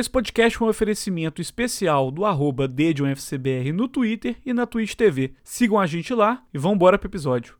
Esse 0.00 0.08
podcast 0.08 0.58
é 0.58 0.64
um 0.64 0.68
oferecimento 0.70 1.42
especial 1.42 2.10
do 2.10 2.24
arroba 2.24 2.66
no 2.66 3.86
Twitter 3.86 4.34
e 4.46 4.54
na 4.54 4.64
Twitch 4.64 4.94
TV. 4.94 5.34
Sigam 5.44 5.78
a 5.78 5.86
gente 5.86 6.14
lá 6.14 6.42
e 6.54 6.58
vamos 6.58 6.76
embora 6.76 6.98
pro 6.98 7.06
episódio. 7.06 7.54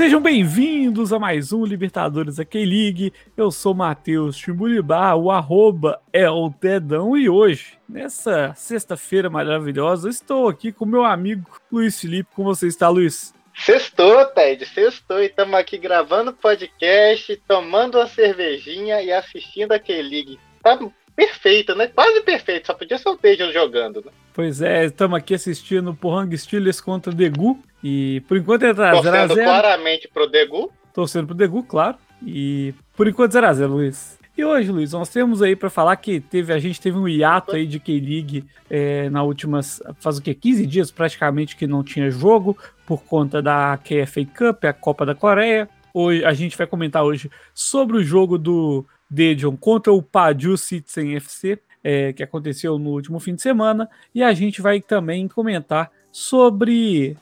Sejam 0.00 0.18
bem-vindos 0.18 1.12
a 1.12 1.18
mais 1.18 1.52
um 1.52 1.62
Libertadores 1.62 2.36
da 2.36 2.44
K-League. 2.46 3.12
Eu 3.36 3.50
sou 3.50 3.74
Matheus 3.74 4.34
Timbulibá, 4.34 5.14
o 5.14 5.30
arroba 5.30 6.00
é 6.10 6.26
o 6.30 6.48
Dedão 6.48 7.14
e 7.14 7.28
hoje, 7.28 7.74
nessa 7.86 8.54
sexta-feira 8.54 9.28
maravilhosa, 9.28 10.08
estou 10.08 10.48
aqui 10.48 10.72
com 10.72 10.86
meu 10.86 11.04
amigo 11.04 11.60
Luiz 11.70 12.00
Felipe. 12.00 12.30
Como 12.34 12.48
você 12.48 12.66
está, 12.66 12.88
Luiz? 12.88 13.34
Sextou, 13.54 14.24
Ted, 14.28 14.64
sextou 14.64 15.20
e 15.20 15.26
estamos 15.26 15.52
aqui 15.52 15.76
gravando 15.76 16.32
podcast, 16.32 17.36
tomando 17.46 17.98
uma 17.98 18.06
cervejinha 18.06 19.02
e 19.02 19.12
assistindo 19.12 19.72
a 19.72 19.78
K-League. 19.78 20.40
Tá 20.62 20.78
perfeito, 21.20 21.74
né? 21.74 21.86
Quase 21.88 22.22
perfeito, 22.22 22.66
só 22.66 22.74
podia 22.74 22.96
ser 22.96 23.10
o 23.10 23.16
Dejan 23.16 23.52
jogando, 23.52 24.02
né? 24.04 24.10
Pois 24.32 24.62
é, 24.62 24.86
estamos 24.86 25.18
aqui 25.18 25.34
assistindo 25.34 25.94
Pohang 25.94 26.36
Steelers 26.36 26.80
contra 26.80 27.12
Degu. 27.12 27.58
E 27.84 28.22
por 28.26 28.38
enquanto 28.38 28.62
ele 28.62 28.74
tá 28.74 28.92
0x0. 28.92 29.02
Torcendo 29.02 29.34
claramente 29.34 30.08
pro 30.08 30.26
Degu. 30.26 30.72
Torcendo 30.94 31.26
pro 31.26 31.34
Degu, 31.34 31.62
claro. 31.62 31.98
E 32.24 32.72
por 32.96 33.06
enquanto 33.06 33.32
0x0, 33.32 33.66
Luiz. 33.66 34.18
E 34.36 34.44
hoje, 34.44 34.70
Luiz, 34.72 34.92
nós 34.92 35.10
temos 35.10 35.42
aí 35.42 35.54
para 35.54 35.68
falar 35.68 35.96
que 35.96 36.20
teve, 36.20 36.52
a 36.52 36.58
gente 36.58 36.80
teve 36.80 36.96
um 36.96 37.06
hiato 37.06 37.54
aí 37.54 37.66
de 37.66 37.78
K-League 37.78 38.44
é, 38.70 39.10
na 39.10 39.22
últimas, 39.22 39.82
faz 39.98 40.16
o 40.16 40.22
que, 40.22 40.32
15 40.32 40.66
dias 40.66 40.90
praticamente 40.90 41.56
que 41.56 41.66
não 41.66 41.84
tinha 41.84 42.10
jogo, 42.10 42.56
por 42.86 43.02
conta 43.04 43.42
da 43.42 43.78
KFA 43.78 44.24
Cup, 44.24 44.64
a 44.64 44.72
Copa 44.72 45.04
da 45.04 45.14
Coreia. 45.14 45.68
Hoje, 45.92 46.24
a 46.24 46.32
gente 46.32 46.56
vai 46.56 46.66
comentar 46.66 47.02
hoje 47.04 47.30
sobre 47.52 47.98
o 47.98 48.02
jogo 48.02 48.38
do 48.38 48.86
Daejeon 49.10 49.56
contra 49.56 49.92
o 49.92 50.02
Paju 50.02 50.56
Citizen 50.56 51.16
FC, 51.16 51.58
é, 51.82 52.12
que 52.12 52.22
aconteceu 52.22 52.78
no 52.78 52.90
último 52.90 53.18
fim 53.18 53.34
de 53.34 53.42
semana, 53.42 53.88
e 54.14 54.22
a 54.22 54.32
gente 54.32 54.62
vai 54.62 54.80
também 54.80 55.26
comentar 55.26 55.90
sobre 56.12 57.16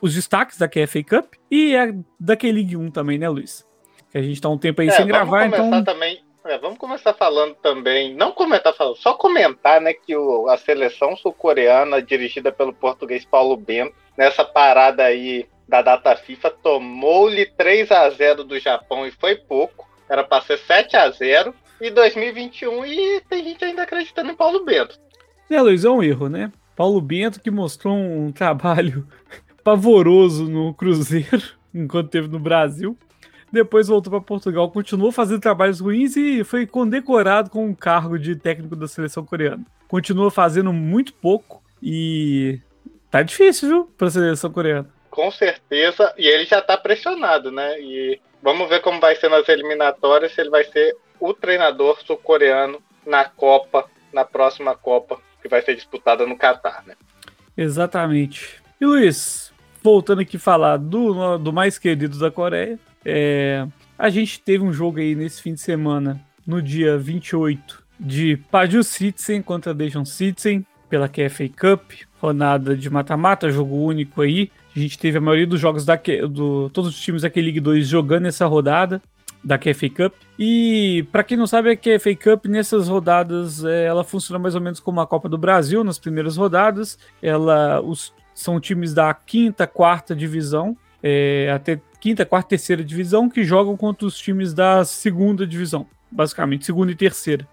os 0.00 0.14
destaques 0.14 0.56
da 0.56 0.68
KFA 0.68 1.02
Cup 1.02 1.34
e 1.50 1.76
a 1.76 1.92
da 2.18 2.36
K-League 2.36 2.76
1 2.76 2.90
também, 2.90 3.18
né, 3.18 3.28
Luiz? 3.28 3.66
Que 4.10 4.18
a 4.18 4.22
gente 4.22 4.40
tá 4.40 4.48
um 4.48 4.58
tempo 4.58 4.80
aí 4.80 4.88
é, 4.88 4.92
sem 4.92 5.06
gravar, 5.06 5.46
então... 5.46 5.84
Também, 5.84 6.22
é, 6.44 6.56
vamos 6.56 6.78
começar 6.78 7.12
falando 7.14 7.54
também, 7.56 8.14
não 8.14 8.32
comentar, 8.32 8.74
falando, 8.74 8.96
só 8.96 9.14
comentar, 9.14 9.80
né, 9.80 9.92
que 9.92 10.16
o, 10.16 10.48
a 10.48 10.56
seleção 10.56 11.16
sul-coreana, 11.16 12.00
dirigida 12.00 12.50
pelo 12.50 12.72
português 12.72 13.24
Paulo 13.24 13.56
Bento, 13.56 13.94
nessa 14.16 14.44
parada 14.44 15.04
aí 15.04 15.46
da 15.68 15.82
data 15.82 16.16
FIFA, 16.16 16.50
tomou-lhe 16.62 17.44
3 17.44 17.90
a 17.90 18.08
0 18.08 18.44
do 18.44 18.58
Japão 18.58 19.06
e 19.06 19.10
foi 19.10 19.36
pouco, 19.36 19.86
era 20.08 20.24
para 20.24 20.42
ser 20.42 20.58
7 20.58 20.96
a 20.96 21.10
0 21.10 21.54
e 21.80 21.90
2021 21.90 22.84
e 22.86 23.20
tem 23.28 23.44
gente 23.44 23.64
ainda 23.64 23.82
acreditando 23.82 24.30
em 24.30 24.36
Paulo 24.36 24.64
Bento. 24.64 24.98
É, 25.50 25.60
Luiz, 25.60 25.84
é 25.84 25.90
um 25.90 26.02
erro, 26.02 26.28
né? 26.28 26.52
Paulo 26.76 27.00
Bento 27.00 27.40
que 27.40 27.50
mostrou 27.50 27.94
um 27.94 28.30
trabalho 28.32 29.06
pavoroso 29.64 30.48
no 30.48 30.74
Cruzeiro, 30.74 31.42
enquanto 31.74 32.10
teve 32.10 32.28
no 32.28 32.38
Brasil. 32.38 32.96
Depois 33.50 33.88
voltou 33.88 34.10
para 34.10 34.20
Portugal, 34.20 34.70
continuou 34.70 35.10
fazendo 35.10 35.40
trabalhos 35.40 35.80
ruins 35.80 36.16
e 36.16 36.44
foi 36.44 36.66
condecorado 36.66 37.48
com 37.48 37.64
o 37.64 37.68
um 37.70 37.74
cargo 37.74 38.18
de 38.18 38.36
técnico 38.36 38.76
da 38.76 38.86
seleção 38.86 39.24
coreana. 39.24 39.64
Continua 39.88 40.30
fazendo 40.30 40.70
muito 40.70 41.14
pouco 41.14 41.62
e 41.82 42.60
tá 43.10 43.22
difícil, 43.22 43.68
viu, 43.68 43.84
para 43.96 44.08
a 44.08 44.10
seleção 44.10 44.50
coreana. 44.50 44.88
Com 45.10 45.30
certeza, 45.30 46.12
e 46.18 46.26
ele 46.28 46.44
já 46.44 46.60
tá 46.60 46.76
pressionado, 46.76 47.50
né? 47.50 47.80
E 47.80 48.20
vamos 48.42 48.68
ver 48.68 48.80
como 48.80 49.00
vai 49.00 49.16
ser 49.16 49.28
nas 49.28 49.48
eliminatórias, 49.48 50.32
se 50.32 50.40
ele 50.40 50.50
vai 50.50 50.64
ser 50.64 50.96
o 51.20 51.34
treinador 51.34 51.98
sul-coreano 52.04 52.80
na 53.04 53.24
Copa, 53.24 53.88
na 54.12 54.24
próxima 54.24 54.74
Copa, 54.74 55.18
que 55.42 55.48
vai 55.48 55.62
ser 55.62 55.74
disputada 55.74 56.26
no 56.26 56.36
Catar, 56.36 56.84
né? 56.86 56.94
Exatamente. 57.56 58.62
E 58.80 58.86
Luiz, 58.86 59.52
voltando 59.82 60.20
aqui 60.20 60.38
falar 60.38 60.76
do, 60.76 61.38
do 61.38 61.52
mais 61.52 61.78
querido 61.78 62.18
da 62.18 62.30
Coreia, 62.30 62.78
é, 63.04 63.66
a 63.98 64.08
gente 64.08 64.40
teve 64.40 64.62
um 64.62 64.72
jogo 64.72 64.98
aí 64.98 65.14
nesse 65.14 65.42
fim 65.42 65.54
de 65.54 65.60
semana, 65.60 66.20
no 66.46 66.62
dia 66.62 66.96
28, 66.96 67.84
de 67.98 68.36
Paju 68.50 68.84
Citizen 68.84 69.42
contra 69.42 69.74
Daejeon 69.74 70.04
Citizen, 70.04 70.64
pela 70.88 71.08
KFA 71.08 71.48
Cup, 71.48 71.92
rodada 72.20 72.76
de 72.76 72.88
mata-mata, 72.88 73.50
jogo 73.50 73.76
único 73.76 74.22
aí. 74.22 74.50
A 74.78 74.80
gente 74.80 74.96
teve 74.96 75.18
a 75.18 75.20
maioria 75.20 75.46
dos 75.46 75.58
jogos 75.58 75.84
da 75.84 75.98
do 76.30 76.70
todos 76.70 76.90
os 76.90 77.00
times 77.00 77.22
da 77.22 77.30
K-League 77.30 77.58
2 77.58 77.88
jogando 77.88 78.26
essa 78.26 78.46
rodada 78.46 79.02
da 79.42 79.58
KFA 79.58 79.90
Cup. 79.90 80.14
E 80.38 81.04
para 81.10 81.24
quem 81.24 81.36
não 81.36 81.48
sabe, 81.48 81.70
a 81.70 81.76
KFA 81.76 82.14
Cup 82.14 82.46
nessas 82.46 82.86
rodadas 82.86 83.64
é, 83.64 83.86
ela 83.86 84.04
funciona 84.04 84.38
mais 84.38 84.54
ou 84.54 84.60
menos 84.60 84.78
como 84.78 85.00
a 85.00 85.06
Copa 85.06 85.28
do 85.28 85.36
Brasil 85.36 85.82
nas 85.82 85.98
primeiras 85.98 86.36
rodadas. 86.36 86.96
Ela 87.20 87.80
os 87.80 88.12
são 88.32 88.60
times 88.60 88.94
da 88.94 89.12
quinta, 89.12 89.66
quarta 89.66 90.14
divisão, 90.14 90.76
é, 91.02 91.50
até 91.52 91.80
quinta, 92.00 92.24
quarta, 92.24 92.50
terceira 92.50 92.84
divisão, 92.84 93.28
que 93.28 93.42
jogam 93.42 93.76
contra 93.76 94.06
os 94.06 94.16
times 94.16 94.54
da 94.54 94.84
segunda 94.84 95.44
divisão, 95.44 95.88
basicamente, 96.08 96.64
segunda 96.64 96.92
e 96.92 96.94
terceira. 96.94 97.48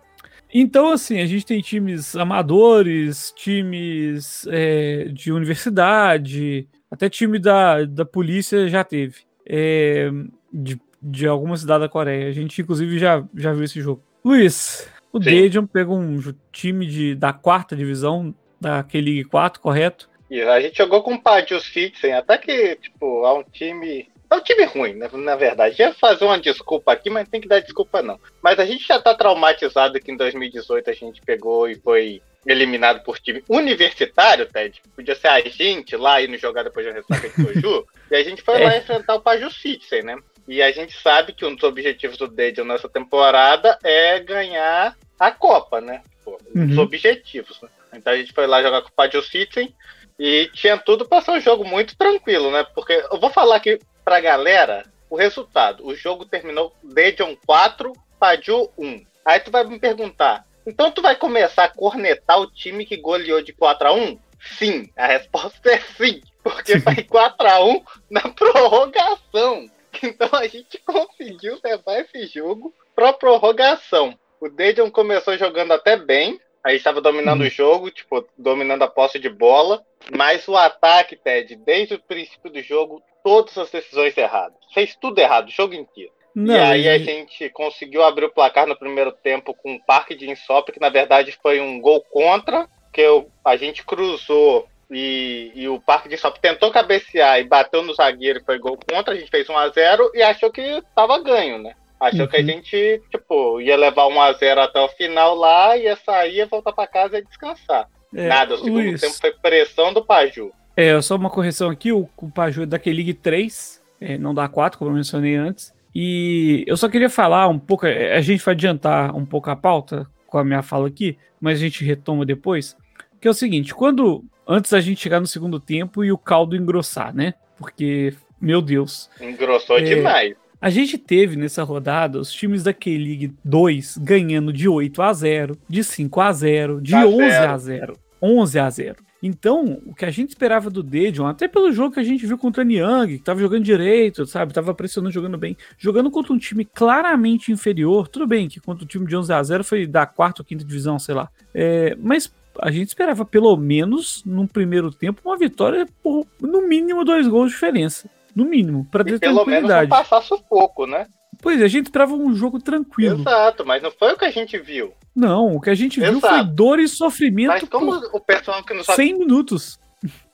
Então, 0.58 0.92
assim, 0.92 1.20
a 1.20 1.26
gente 1.26 1.46
tem 1.46 1.60
times 1.60 2.16
amadores, 2.16 3.34
times 3.36 4.48
é, 4.48 5.10
de 5.12 5.30
universidade, 5.30 6.66
até 6.90 7.10
time 7.10 7.38
da, 7.38 7.84
da 7.84 8.06
polícia 8.06 8.66
já 8.70 8.82
teve, 8.82 9.18
é, 9.46 10.10
de, 10.54 10.80
de 11.02 11.28
alguma 11.28 11.58
cidade 11.58 11.82
da 11.82 11.90
Coreia. 11.90 12.30
A 12.30 12.32
gente, 12.32 12.62
inclusive, 12.62 12.98
já, 12.98 13.22
já 13.36 13.52
viu 13.52 13.66
esse 13.66 13.82
jogo. 13.82 14.02
Luiz, 14.24 14.90
o 15.12 15.20
Daejeon 15.20 15.68
pegou 15.68 16.00
um 16.00 16.22
time 16.54 16.86
de, 16.86 17.16
da 17.16 17.34
quarta 17.34 17.76
divisão, 17.76 18.34
da 18.60 18.82
K-League 18.82 19.26
4, 19.26 19.62
correto? 19.62 20.10
E 20.32 20.42
a 20.42 20.62
gente 20.62 20.78
jogou 20.78 21.04
com 21.04 21.16
o 21.16 21.22
Padios 21.22 21.66
Citizen, 21.66 22.14
até 22.14 22.38
que, 22.38 22.78
tipo, 22.78 23.26
é 23.26 23.34
um 23.34 23.44
time. 23.44 24.08
É 24.30 24.36
um 24.36 24.42
time 24.42 24.66
ruim, 24.66 24.94
né, 24.94 25.10
na 25.14 25.36
verdade. 25.36 25.82
Ia 25.82 25.94
fazer 25.94 26.26
uma 26.26 26.40
desculpa 26.40 26.92
aqui, 26.92 27.10
mas 27.10 27.28
tem 27.28 27.42
que 27.42 27.48
dar 27.48 27.60
desculpa 27.60 28.02
não. 28.02 28.20
Mas 28.42 28.60
a 28.60 28.66
gente 28.66 28.88
já 28.88 29.00
tá 29.00 29.14
traumatizado 29.14 30.00
que 30.00 30.12
em 30.12 30.18
2018 30.18 30.90
a 30.90 30.94
gente 30.94 31.22
pegou 31.22 31.70
e 31.70 31.76
foi 31.76 32.22
eliminado 32.46 33.04
por 33.04 33.20
time 33.20 33.44
universitário, 33.50 34.46
Ted. 34.46 34.82
Podia 34.96 35.16
ser 35.16 35.28
a 35.28 35.40
gente 35.42 35.96
lá 35.96 36.22
indo 36.22 36.38
jogar 36.38 36.64
depois 36.64 36.86
da 36.86 36.94
ressaca 36.94 37.28
de 37.28 37.36
Soju. 37.36 37.88
e 38.12 38.16
a 38.16 38.24
gente 38.24 38.42
foi 38.42 38.62
é. 38.62 38.66
lá 38.66 38.78
enfrentar 38.78 39.16
o 39.16 39.22
Paju 39.22 39.50
Citizen, 39.52 40.04
né? 40.04 40.18
E 40.48 40.62
a 40.62 40.72
gente 40.72 40.96
sabe 41.02 41.34
que 41.34 41.44
um 41.44 41.56
dos 41.56 41.64
objetivos 41.64 42.18
do 42.18 42.28
Deadon 42.28 42.66
nessa 42.66 42.88
temporada 42.88 43.80
é 43.84 44.20
ganhar 44.20 44.96
a 45.20 45.32
Copa, 45.32 45.82
né? 45.82 46.04
Pô, 46.24 46.40
uhum. 46.54 46.70
Os 46.70 46.78
objetivos, 46.78 47.60
né? 47.62 47.70
Então 47.94 48.14
a 48.14 48.18
gente 48.18 48.34
foi 48.34 48.46
lá 48.46 48.62
jogar 48.62 48.82
com 48.82 48.90
o 48.90 48.94
Paju 48.94 49.24
Citizen 49.24 49.74
e 50.20 50.50
tinha 50.54 50.78
tudo 50.78 51.06
para 51.06 51.22
ser 51.24 51.32
um 51.32 51.42
jogo 51.42 51.66
muito 51.66 51.98
tranquilo, 51.98 52.52
né? 52.52 52.66
Porque 52.76 52.94
eu 53.12 53.20
vou 53.20 53.32
falar 53.32 53.56
aqui 53.56 53.80
pra 54.06 54.22
galera 54.22 54.86
o 55.10 55.16
resultado. 55.16 55.86
O 55.86 55.96
jogo 55.96 56.26
terminou 56.26 56.74
Dejon 56.84 57.36
4, 57.46 57.92
Paju 58.20 58.70
1. 58.78 59.06
Aí 59.26 59.40
tu 59.40 59.50
vai 59.50 59.64
me 59.64 59.80
perguntar, 59.80 60.46
então 60.68 60.92
tu 60.92 61.02
vai 61.02 61.16
começar 61.16 61.66
a 61.66 61.70
cornetar 61.70 62.40
o 62.40 62.50
time 62.50 62.86
que 62.86 62.96
goleou 62.96 63.42
de 63.42 63.52
4 63.52 63.88
a 63.88 63.92
1? 63.94 64.20
Sim, 64.58 64.90
a 64.96 65.08
resposta 65.08 65.72
é 65.72 65.80
sim, 65.80 66.22
porque 66.44 66.78
vai 66.78 67.04
4 67.04 67.48
a 67.48 67.66
1 67.66 67.84
na 68.10 68.22
prorrogação. 68.22 69.70
Então 70.04 70.28
a 70.34 70.46
gente 70.46 70.78
conseguiu 70.80 71.58
levar 71.64 72.02
esse 72.02 72.28
jogo 72.28 72.74
pra 72.94 73.14
prorrogação. 73.14 74.14
O 74.42 74.50
Dejon 74.50 74.92
começou 74.92 75.38
jogando 75.38 75.72
até 75.72 75.96
bem, 75.96 76.38
aí 76.62 76.76
estava 76.76 77.00
dominando 77.00 77.42
hum. 77.44 77.48
o 77.48 77.50
jogo, 77.50 77.90
tipo, 77.90 78.28
dominando 78.38 78.84
a 78.84 78.90
posse 78.90 79.18
de 79.18 79.30
bola. 79.30 79.82
Mas 80.14 80.48
o 80.50 80.58
ataque, 80.58 81.16
Ted, 81.16 81.56
desde 81.56 81.96
o 81.96 82.00
princípio 82.00 82.52
do 82.52 82.62
jogo, 82.62 83.02
todas 83.26 83.58
as 83.58 83.72
decisões 83.72 84.16
erradas. 84.16 84.56
Fez 84.72 84.96
tudo 84.96 85.18
errado, 85.18 85.48
o 85.48 85.52
jogo 85.52 85.74
inteiro. 85.74 86.12
Não, 86.36 86.54
e 86.54 86.60
aí 86.60 86.88
a 86.88 87.00
gente 87.00 87.50
conseguiu 87.50 88.04
abrir 88.04 88.26
o 88.26 88.32
placar 88.32 88.68
no 88.68 88.78
primeiro 88.78 89.12
tempo 89.12 89.52
com 89.52 89.72
um 89.72 89.80
parque 89.80 90.14
de 90.14 90.30
Insop, 90.30 90.72
que 90.72 90.80
na 90.80 90.90
verdade 90.90 91.36
foi 91.42 91.60
um 91.60 91.82
gol 91.82 92.02
contra, 92.12 92.68
que 92.94 93.02
eu, 93.02 93.28
a 93.44 93.56
gente 93.56 93.84
cruzou 93.84 94.68
e, 94.92 95.52
e, 95.56 95.68
o 95.68 95.80
Parque 95.80 96.08
de 96.08 96.14
Insop 96.14 96.40
tentou 96.40 96.70
cabecear 96.70 97.40
e 97.40 97.46
bateu 97.46 97.82
no 97.82 97.96
zagueiro 97.96 98.40
e 98.40 98.46
foi 98.46 98.60
gol 98.60 98.78
contra, 98.78 99.16
a 99.16 99.18
gente 99.18 99.32
fez 99.32 99.50
1 99.50 99.58
a 99.58 99.70
0 99.70 100.12
e 100.14 100.22
achou 100.22 100.52
que 100.52 100.84
tava 100.96 101.18
ganho, 101.24 101.58
né? 101.58 101.74
Achou 102.00 102.22
uhum. 102.22 102.28
que 102.28 102.36
a 102.36 102.40
uhum. 102.42 102.46
gente, 102.46 103.02
tipo, 103.10 103.60
ia 103.60 103.76
levar 103.76 104.06
1 104.08 104.22
a 104.22 104.34
0 104.34 104.62
até 104.62 104.80
o 104.80 104.90
final 104.90 105.34
lá, 105.34 105.76
ia 105.76 105.96
sair, 105.96 106.36
ia 106.36 106.46
voltar 106.46 106.74
para 106.74 106.86
casa 106.86 107.18
e 107.18 107.26
descansar. 107.26 107.88
É, 108.14 108.28
Nada, 108.28 108.54
o 108.54 108.58
segundo 108.58 108.84
Luiz. 108.84 109.02
tempo 109.02 109.16
foi 109.20 109.32
pressão 109.32 109.92
do 109.92 110.06
Paju. 110.06 110.52
É, 110.76 111.00
só 111.02 111.16
uma 111.16 111.30
correção 111.30 111.70
aqui, 111.70 111.92
o, 111.92 112.08
Paju 112.34 112.64
é 112.64 112.66
daquele 112.66 112.98
League 112.98 113.14
3, 113.14 113.82
é, 114.02 114.18
não 114.18 114.34
dá 114.34 114.48
4, 114.48 114.78
como 114.78 114.92
eu 114.92 114.96
mencionei 114.96 115.36
antes. 115.36 115.74
E 115.94 116.66
eu 116.68 116.76
só 116.76 116.90
queria 116.90 117.10
falar 117.10 117.48
um 117.48 117.58
pouco, 117.58 117.86
a 117.86 118.20
gente 118.20 118.44
vai 118.44 118.54
adiantar 118.54 119.16
um 119.16 119.26
pouco 119.26 119.50
a 119.50 119.56
pauta 119.56 120.06
com 120.28 120.38
a 120.38 120.44
minha 120.44 120.62
fala 120.62 120.88
aqui, 120.88 121.18
mas 121.40 121.58
a 121.58 121.62
gente 121.62 121.86
retoma 121.86 122.26
depois. 122.26 122.76
Que 123.22 123.28
é 123.28 123.32
o 123.32 123.34
seguinte, 123.34 123.74
quando 123.74 124.26
antes 124.46 124.74
a 124.74 124.82
gente 124.82 125.02
chegar 125.02 125.22
no 125.22 125.28
segundo 125.28 125.60
tempo 125.60 126.04
e 126.04 126.12
o 126.12 126.18
caldo 126.18 126.56
engrossar, 126.56 127.16
né? 127.16 127.34
Porque, 127.58 128.14
meu 128.42 128.62
Deus. 128.62 129.10
Engrossou 129.22 129.78
é, 129.78 129.84
demais. 129.84 130.36
A 130.60 130.70
gente 130.70 130.98
teve 130.98 131.36
nessa 131.36 131.64
rodada 131.64 132.20
os 132.20 132.32
times 132.32 132.64
da 132.64 132.74
K-League 132.74 133.34
2 133.44 133.98
ganhando 134.00 134.52
de 134.52 134.68
8 134.68 135.02
a 135.02 135.14
0, 135.14 135.58
de 135.70 135.84
5 135.84 136.22
a 136.22 136.34
0, 136.34 136.82
de 136.82 136.96
a 136.96 137.06
11 137.06 137.18
zero. 137.18 137.52
a 137.52 137.58
0. 137.58 138.00
11 138.22 138.60
a 138.60 138.70
0. 138.70 139.05
Então, 139.26 139.82
o 139.88 139.96
que 139.96 140.06
a 140.06 140.12
gente 140.12 140.30
esperava 140.30 140.70
do 140.70 140.84
Dedion, 140.84 141.26
até 141.26 141.48
pelo 141.48 141.72
jogo 141.72 141.96
que 141.96 142.00
a 142.00 142.04
gente 142.04 142.28
viu 142.28 142.38
contra 142.38 142.62
o 142.62 142.64
Niang, 142.64 143.18
que 143.18 143.24
tava 143.24 143.40
jogando 143.40 143.64
direito, 143.64 144.24
sabe? 144.28 144.54
Tava 144.54 144.72
pressionando, 144.72 145.12
jogando 145.12 145.36
bem. 145.36 145.58
Jogando 145.80 146.12
contra 146.12 146.32
um 146.32 146.38
time 146.38 146.64
claramente 146.64 147.52
inferior, 147.52 148.08
tudo 148.08 148.28
bem 148.28 148.48
que 148.48 148.60
contra 148.60 148.84
o 148.84 148.88
time 148.88 149.08
de 149.08 149.18
11 149.18 149.34
a 149.34 149.42
0 149.42 149.64
foi 149.64 149.88
da 149.88 150.06
quarta 150.06 150.44
ou 150.44 150.46
quinta 150.46 150.64
divisão, 150.64 151.00
sei 151.00 151.16
lá. 151.16 151.28
É, 151.56 151.98
mas 152.00 152.32
a 152.62 152.70
gente 152.70 152.90
esperava 152.90 153.26
pelo 153.26 153.58
menos, 153.58 154.22
num 154.24 154.46
primeiro 154.46 154.92
tempo, 154.92 155.24
uma 155.26 155.40
vitória 155.40 155.88
por 156.04 156.28
no 156.40 156.68
mínimo 156.68 157.04
dois 157.04 157.28
gols 157.28 157.48
de 157.48 157.56
diferença. 157.56 158.08
No 158.36 158.46
mínimo, 158.46 158.86
para 158.92 159.04
ter 159.04 159.20
pelo 159.20 159.44
menos 159.44 159.68
não 159.68 159.88
passar 159.88 160.22
sufoco, 160.22 160.86
né? 160.86 161.08
Pois 161.46 161.62
é, 161.62 161.66
a 161.66 161.68
gente 161.68 161.86
esperava 161.86 162.16
um 162.16 162.34
jogo 162.34 162.60
tranquilo. 162.60 163.20
Exato, 163.20 163.64
mas 163.64 163.80
não 163.80 163.92
foi 163.92 164.14
o 164.14 164.18
que 164.18 164.26
a 164.26 164.32
gente 164.32 164.58
viu. 164.58 164.92
Não, 165.16 165.56
o 165.56 165.62
que 165.62 165.70
a 165.70 165.76
gente 165.76 166.00
Exato. 166.00 166.14
viu 166.14 166.22
foi 166.28 166.44
dor 166.44 166.80
e 166.80 166.88
sofrimento. 166.88 167.50
Mas 167.50 167.70
como 167.70 167.94
o 168.12 168.20
pessoal 168.20 168.64
que 168.64 168.74
nos 168.74 168.88
100 168.88 169.20
minutos. 169.20 169.80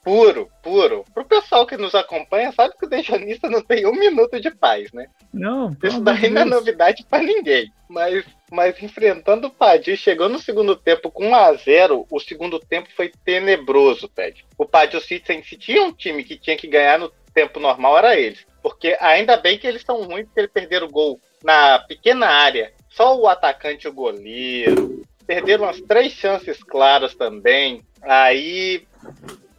Puro, 0.02 0.48
puro. 0.62 1.04
Pro 1.12 1.22
pessoal 1.22 1.66
que 1.66 1.76
nos 1.76 1.94
acompanha, 1.94 2.50
sabe 2.52 2.72
que 2.78 2.86
o 2.86 2.88
Dejanista 2.88 3.50
não 3.50 3.60
tem 3.60 3.86
um 3.86 3.92
minuto 3.92 4.40
de 4.40 4.50
paz, 4.52 4.90
né? 4.90 5.06
Não, 5.34 5.76
Isso 5.82 6.00
daí 6.00 6.30
não 6.30 6.40
é 6.40 6.44
novidade 6.46 7.04
para 7.04 7.22
ninguém. 7.22 7.70
Mas, 7.90 8.24
mas 8.50 8.82
enfrentando 8.82 9.48
o 9.48 9.50
Padir, 9.50 9.98
chegou 9.98 10.30
no 10.30 10.38
segundo 10.38 10.74
tempo 10.74 11.10
com 11.10 11.28
1 11.28 11.34
a 11.34 11.52
0 11.52 12.06
o 12.10 12.20
segundo 12.20 12.58
tempo 12.58 12.88
foi 12.96 13.12
tenebroso, 13.22 14.08
Ped. 14.08 14.46
O 14.56 14.64
Padir 14.64 15.02
Citizen, 15.02 15.44
se 15.44 15.58
tinha 15.58 15.82
um 15.82 15.92
time 15.92 16.24
que 16.24 16.38
tinha 16.38 16.56
que 16.56 16.66
ganhar 16.66 16.98
no 16.98 17.12
tempo 17.34 17.60
normal, 17.60 17.98
era 17.98 18.18
eles. 18.18 18.46
Porque 18.62 18.96
ainda 19.00 19.36
bem 19.36 19.58
que 19.58 19.66
eles 19.66 19.82
são 19.82 20.02
ruins, 20.02 20.26
porque 20.26 20.40
eles 20.40 20.52
perderam 20.52 20.86
o 20.86 20.90
gol 20.90 21.20
na 21.42 21.80
pequena 21.80 22.26
área. 22.26 22.72
Só 22.88 23.18
o 23.18 23.26
atacante 23.26 23.86
e 23.86 23.90
o 23.90 23.92
goleiro. 23.92 25.02
Perderam 25.26 25.64
umas 25.64 25.80
três 25.80 26.12
chances 26.12 26.62
claras 26.62 27.14
também. 27.14 27.84
Aí 28.02 28.86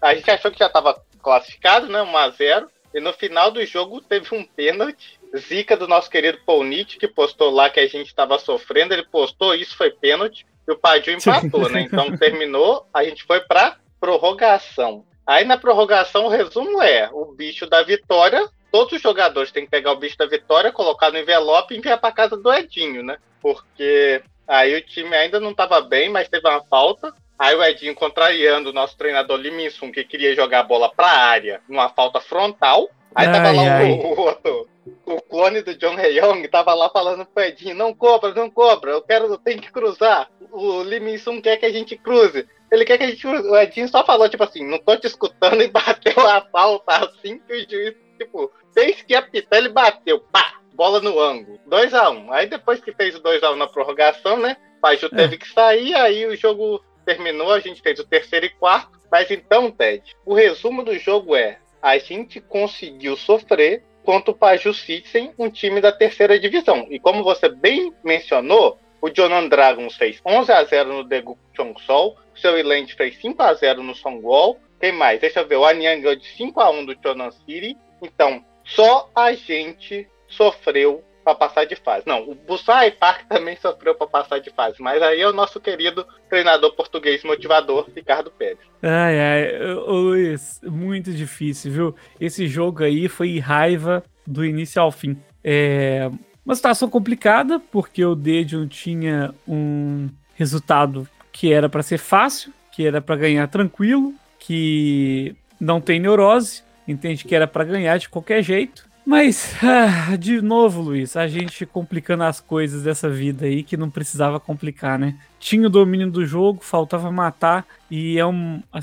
a 0.02 0.16
gente 0.16 0.30
achou 0.30 0.52
que 0.52 0.60
já 0.60 0.68
estava 0.68 1.02
classificado, 1.22 1.88
né? 1.88 2.02
1 2.02 2.18
a 2.18 2.30
0 2.30 2.68
E 2.94 3.00
no 3.00 3.14
final 3.14 3.52
do 3.52 3.66
jogo 3.66 4.02
teve 4.02 4.36
um 4.36 4.44
pênalti. 4.44 5.20
Zica 5.36 5.76
do 5.76 5.88
nosso 5.88 6.10
querido 6.10 6.38
Paulnit, 6.46 6.98
que 6.98 7.08
postou 7.08 7.50
lá 7.50 7.70
que 7.70 7.80
a 7.80 7.88
gente 7.88 8.08
estava 8.08 8.38
sofrendo. 8.38 8.94
Ele 8.94 9.06
postou, 9.06 9.56
isso 9.56 9.76
foi 9.76 9.90
pênalti. 9.90 10.46
E 10.68 10.72
o 10.72 10.78
Padio 10.78 11.14
empatou, 11.14 11.70
né? 11.70 11.82
Então 11.82 12.16
terminou, 12.16 12.88
a 12.94 13.04
gente 13.04 13.24
foi 13.24 13.42
para 13.42 13.78
prorrogação. 14.00 15.06
Aí 15.26 15.46
na 15.46 15.58
prorrogação 15.58 16.26
o 16.26 16.30
resumo 16.30 16.82
é: 16.82 17.10
o 17.12 17.34
bicho 17.34 17.66
da 17.66 17.82
vitória 17.82 18.48
todos 18.74 18.94
os 18.94 19.02
jogadores 19.04 19.52
têm 19.52 19.66
que 19.66 19.70
pegar 19.70 19.92
o 19.92 19.98
bicho 19.98 20.18
da 20.18 20.26
vitória, 20.26 20.72
colocar 20.72 21.12
no 21.12 21.20
envelope 21.20 21.76
e 21.76 21.78
enviar 21.78 22.02
para 22.02 22.12
casa 22.12 22.36
do 22.36 22.52
Edinho, 22.52 23.04
né? 23.04 23.18
Porque 23.40 24.24
aí 24.48 24.76
o 24.76 24.82
time 24.82 25.16
ainda 25.16 25.40
não 25.40 25.52
estava 25.52 25.80
bem, 25.80 26.10
mas 26.10 26.28
teve 26.28 26.50
uma 26.50 26.64
falta. 26.64 27.14
Aí 27.38 27.56
o 27.56 27.64
Edinho 27.64 27.94
contrariando 27.94 28.72
o 28.72 28.74
nosso 28.74 28.98
treinador 28.98 29.38
Liminsun, 29.38 29.92
que 29.92 30.04
queria 30.04 30.36
jogar 30.36 30.62
a 30.62 30.64
bola 30.64 30.92
para 30.92 31.06
a 31.06 31.24
área, 31.24 31.62
numa 31.70 31.88
falta 31.88 32.20
frontal. 32.20 32.90
Aí 33.14 33.28
ai, 33.28 33.32
tava 33.32 33.52
lá 33.52 33.64
o, 33.84 34.66
o, 35.06 35.16
o, 35.18 35.22
clone 35.22 35.62
do 35.62 35.76
John 35.76 36.00
Heyong, 36.00 36.48
tava 36.48 36.74
lá 36.74 36.90
falando 36.90 37.28
pro 37.28 37.44
Edinho, 37.44 37.76
não 37.76 37.94
cobra, 37.94 38.34
não 38.34 38.50
cobra, 38.50 38.90
eu 38.90 39.04
quero, 39.04 39.26
eu 39.26 39.38
tenho 39.38 39.62
que 39.62 39.72
cruzar. 39.72 40.32
O 40.52 40.82
Liminsun 40.82 41.40
quer 41.40 41.58
que 41.58 41.66
a 41.68 41.72
gente 41.72 41.96
cruze. 41.96 42.48
Ele 42.72 42.86
quer 42.86 42.98
que 42.98 43.04
a 43.04 43.08
gente 43.08 43.28
O 43.28 43.56
Edinho 43.56 43.88
só 43.88 44.04
falou, 44.04 44.28
tipo 44.28 44.44
assim, 44.44 44.66
não 44.66 44.80
tô 44.80 44.98
te 44.98 45.06
escutando 45.06 45.62
e 45.62 45.68
bateu 45.68 46.28
a 46.28 46.42
falta 46.42 47.06
assim 47.06 47.38
que 47.38 47.54
o 47.54 47.70
juiz, 47.70 47.94
tipo, 48.24 48.52
fez 48.74 49.02
que 49.02 49.16
apitar, 49.16 49.60
ele 49.60 49.70
bateu, 49.70 50.20
pá, 50.20 50.60
bola 50.74 51.00
no 51.00 51.20
ângulo. 51.20 51.60
2 51.68 51.94
a 51.94 52.10
1 52.10 52.18
um. 52.18 52.34
Aí 52.34 52.48
depois 52.48 52.80
que 52.80 52.92
fez 52.94 53.16
o 53.16 53.22
2x1 53.22 53.54
um 53.54 53.56
na 53.56 53.68
prorrogação, 53.68 54.38
né? 54.38 54.58
Paju 54.82 55.06
é. 55.08 55.10
teve 55.16 55.38
que 55.38 55.48
sair, 55.48 55.94
aí 55.96 56.26
o 56.26 56.36
jogo 56.36 56.84
terminou, 57.06 57.52
a 57.52 57.60
gente 57.60 57.82
fez 57.82 58.00
o 58.00 58.08
terceiro 58.08 58.46
e 58.46 58.50
quarto. 58.50 59.00
Mas 59.12 59.30
então, 59.30 59.72
Ted, 59.72 60.04
o 60.26 60.34
resumo 60.34 60.84
do 60.84 60.98
jogo 60.98 61.36
é: 61.36 61.60
a 61.82 61.98
gente 61.98 62.42
conseguiu 62.42 63.16
sofrer 63.16 63.84
contra 64.04 64.32
o 64.32 64.36
Paju 64.36 64.74
Citizen, 64.74 65.34
um 65.38 65.50
time 65.50 65.80
da 65.80 65.92
terceira 65.92 66.38
divisão. 66.40 66.88
E 66.90 67.00
como 67.00 67.24
você 67.24 67.48
bem 67.48 67.94
mencionou, 68.04 68.78
o 69.02 69.10
Jonan 69.14 69.48
Dragons 69.48 69.96
fez 69.96 70.20
11 70.26 70.52
a 70.52 70.64
0 70.64 70.94
no 70.94 71.04
Daegu 71.04 71.38
Chongsol, 71.56 72.18
o 72.34 72.40
seu 72.40 72.58
Iland 72.58 72.94
fez 72.96 73.18
5 73.18 73.42
a 73.42 73.54
0 73.54 73.84
no 73.84 73.96
Songwall. 73.96 74.58
Quem 74.80 74.92
mais? 74.92 75.22
Deixa 75.22 75.42
eu 75.42 75.48
ver, 75.48 75.56
o 75.56 75.66
Anyang 75.66 76.02
ganhou 76.02 76.16
de 76.16 76.28
5 76.28 76.60
a 76.60 76.70
1 76.70 76.86
do 76.86 76.98
Chonan 77.02 77.32
City. 77.32 77.78
Então, 78.04 78.44
só 78.66 79.10
a 79.16 79.34
gente 79.34 80.08
sofreu 80.28 81.04
para 81.24 81.36
passar 81.36 81.66
de 81.66 81.76
fase. 81.76 82.04
Não, 82.06 82.30
o 82.30 82.36
Bussai 82.36 82.92
Park 82.92 83.26
também 83.30 83.56
sofreu 83.56 83.96
para 83.96 84.08
passar 84.08 84.40
de 84.40 84.50
fase, 84.52 84.82
mas 84.82 85.02
aí 85.02 85.22
é 85.22 85.28
o 85.28 85.34
nosso 85.34 85.60
querido 85.60 86.06
treinador 86.30 86.76
português 86.76 87.24
motivador, 87.24 87.90
Ricardo 87.96 88.30
Pérez. 88.30 88.60
Ai, 88.82 89.20
ai, 89.20 89.74
Luiz, 89.88 90.60
muito 90.64 91.12
difícil, 91.12 91.72
viu? 91.72 91.96
Esse 92.20 92.48
jogo 92.48 92.84
aí 92.84 93.08
foi 93.08 93.40
raiva 93.40 94.04
do 94.28 94.44
início 94.44 94.82
ao 94.82 94.92
fim. 94.92 95.18
É 95.44 96.10
uma 96.46 96.56
situação 96.56 96.90
complicada, 96.90 97.60
porque 97.72 98.04
o 98.04 98.16
Dedion 98.16 98.68
tinha 98.68 99.34
um 99.48 100.10
resultado 100.36 101.08
que 101.32 101.54
era 101.54 101.70
para 101.70 101.82
ser 101.82 101.98
fácil, 101.98 102.52
que 102.72 102.86
era 102.86 103.02
para 103.02 103.16
ganhar 103.16 103.48
tranquilo, 103.48 104.14
que 104.38 105.36
não 105.60 105.80
tem 105.80 106.00
neurose, 106.00 106.64
entende 106.88 107.26
que 107.26 107.36
era 107.36 107.48
para 107.48 107.64
ganhar 107.64 107.98
de 107.98 108.10
qualquer 108.10 108.42
jeito. 108.44 108.92
Mas, 109.06 109.54
ah, 109.62 110.16
de 110.16 110.42
novo, 110.42 110.82
Luiz, 110.82 111.18
a 111.18 111.28
gente 111.28 111.66
complicando 111.66 112.24
as 112.24 112.40
coisas 112.40 112.84
dessa 112.84 113.10
vida 113.10 113.46
aí 113.46 113.62
que 113.62 113.76
não 113.76 113.90
precisava 113.90 114.40
complicar, 114.40 114.98
né? 114.98 115.18
Tinha 115.40 115.68
o 115.68 115.70
domínio 115.70 116.10
do 116.10 116.26
jogo, 116.26 116.64
faltava 116.64 117.12
matar, 117.12 117.66
e 117.92 118.18
é 118.18 118.26
um. 118.26 118.64
A, 118.72 118.80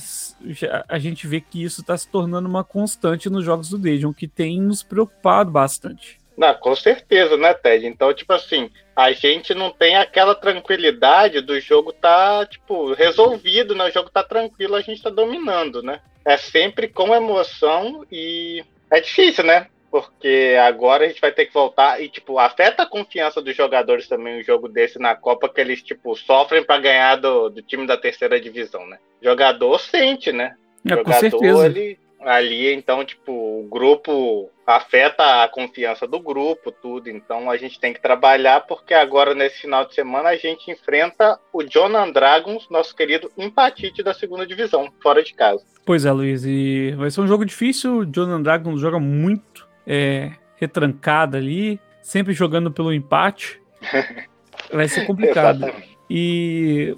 a 0.88 0.98
gente 0.98 1.26
vê 1.26 1.40
que 1.40 1.62
isso 1.62 1.80
está 1.80 1.96
se 1.96 2.06
tornando 2.06 2.46
uma 2.46 2.62
constante 2.62 3.30
nos 3.30 3.44
jogos 3.46 3.70
do 3.70 3.78
Dejon, 3.78 4.12
que 4.12 4.28
tem 4.28 4.60
nos 4.60 4.82
preocupado 4.82 5.50
bastante. 5.50 6.19
Não, 6.36 6.54
com 6.54 6.74
certeza, 6.74 7.36
né, 7.36 7.52
Ted? 7.52 7.86
Então, 7.86 8.12
tipo 8.14 8.32
assim, 8.32 8.70
a 8.96 9.12
gente 9.12 9.54
não 9.54 9.70
tem 9.70 9.96
aquela 9.96 10.34
tranquilidade 10.34 11.40
do 11.40 11.58
jogo 11.60 11.92
tá, 11.92 12.46
tipo, 12.46 12.92
resolvido, 12.94 13.74
né? 13.74 13.84
O 13.84 13.92
jogo 13.92 14.10
tá 14.10 14.22
tranquilo, 14.22 14.74
a 14.74 14.80
gente 14.80 15.02
tá 15.02 15.10
dominando, 15.10 15.82
né? 15.82 16.00
É 16.24 16.36
sempre 16.36 16.88
com 16.88 17.14
emoção 17.14 18.04
e 18.10 18.64
é 18.90 19.00
difícil, 19.00 19.44
né? 19.44 19.66
porque 19.90 20.56
agora 20.62 21.04
a 21.04 21.08
gente 21.08 21.20
vai 21.20 21.32
ter 21.32 21.46
que 21.46 21.52
voltar 21.52 22.00
e 22.00 22.08
tipo 22.08 22.38
afeta 22.38 22.84
a 22.84 22.88
confiança 22.88 23.42
dos 23.42 23.56
jogadores 23.56 24.06
também 24.06 24.38
um 24.38 24.42
jogo 24.42 24.68
desse 24.68 24.98
na 24.98 25.16
Copa 25.16 25.48
que 25.48 25.60
eles 25.60 25.82
tipo 25.82 26.14
sofrem 26.14 26.62
para 26.62 26.80
ganhar 26.80 27.16
do, 27.16 27.50
do, 27.50 27.60
time 27.60 27.86
da 27.86 27.96
terceira 27.96 28.40
divisão, 28.40 28.86
né? 28.86 28.98
Jogador 29.20 29.78
sente, 29.80 30.30
né? 30.30 30.54
É, 30.86 30.90
jogador 30.90 31.66
ele 31.66 31.98
ali 32.20 32.72
então 32.72 33.04
tipo 33.04 33.32
o 33.32 33.68
grupo 33.68 34.48
afeta 34.70 35.42
a 35.42 35.48
confiança 35.48 36.06
do 36.06 36.20
grupo 36.20 36.70
tudo 36.70 37.08
então 37.08 37.50
a 37.50 37.56
gente 37.56 37.78
tem 37.78 37.92
que 37.92 38.00
trabalhar 38.00 38.60
porque 38.62 38.94
agora 38.94 39.34
nesse 39.34 39.62
final 39.62 39.84
de 39.84 39.94
semana 39.94 40.30
a 40.30 40.36
gente 40.36 40.70
enfrenta 40.70 41.38
o 41.52 41.62
Jonan 41.62 42.10
Dragons 42.10 42.68
nosso 42.70 42.94
querido 42.94 43.30
empatite 43.36 44.02
da 44.02 44.14
segunda 44.14 44.46
divisão 44.46 44.92
fora 45.02 45.22
de 45.22 45.34
casa 45.34 45.64
pois 45.84 46.04
é 46.04 46.12
Luiz 46.12 46.44
e 46.44 46.94
vai 46.96 47.10
ser 47.10 47.20
um 47.20 47.26
jogo 47.26 47.44
difícil 47.44 47.98
o 47.98 48.04
Jonan 48.04 48.42
Dragons 48.42 48.80
joga 48.80 48.98
muito 48.98 49.68
é, 49.86 50.32
retrancada 50.60 51.38
ali, 51.38 51.80
sempre 52.02 52.34
jogando 52.34 52.70
pelo 52.70 52.92
empate. 52.92 53.60
Vai 54.72 54.88
ser 54.88 55.06
complicado. 55.06 55.72
e. 56.08 56.96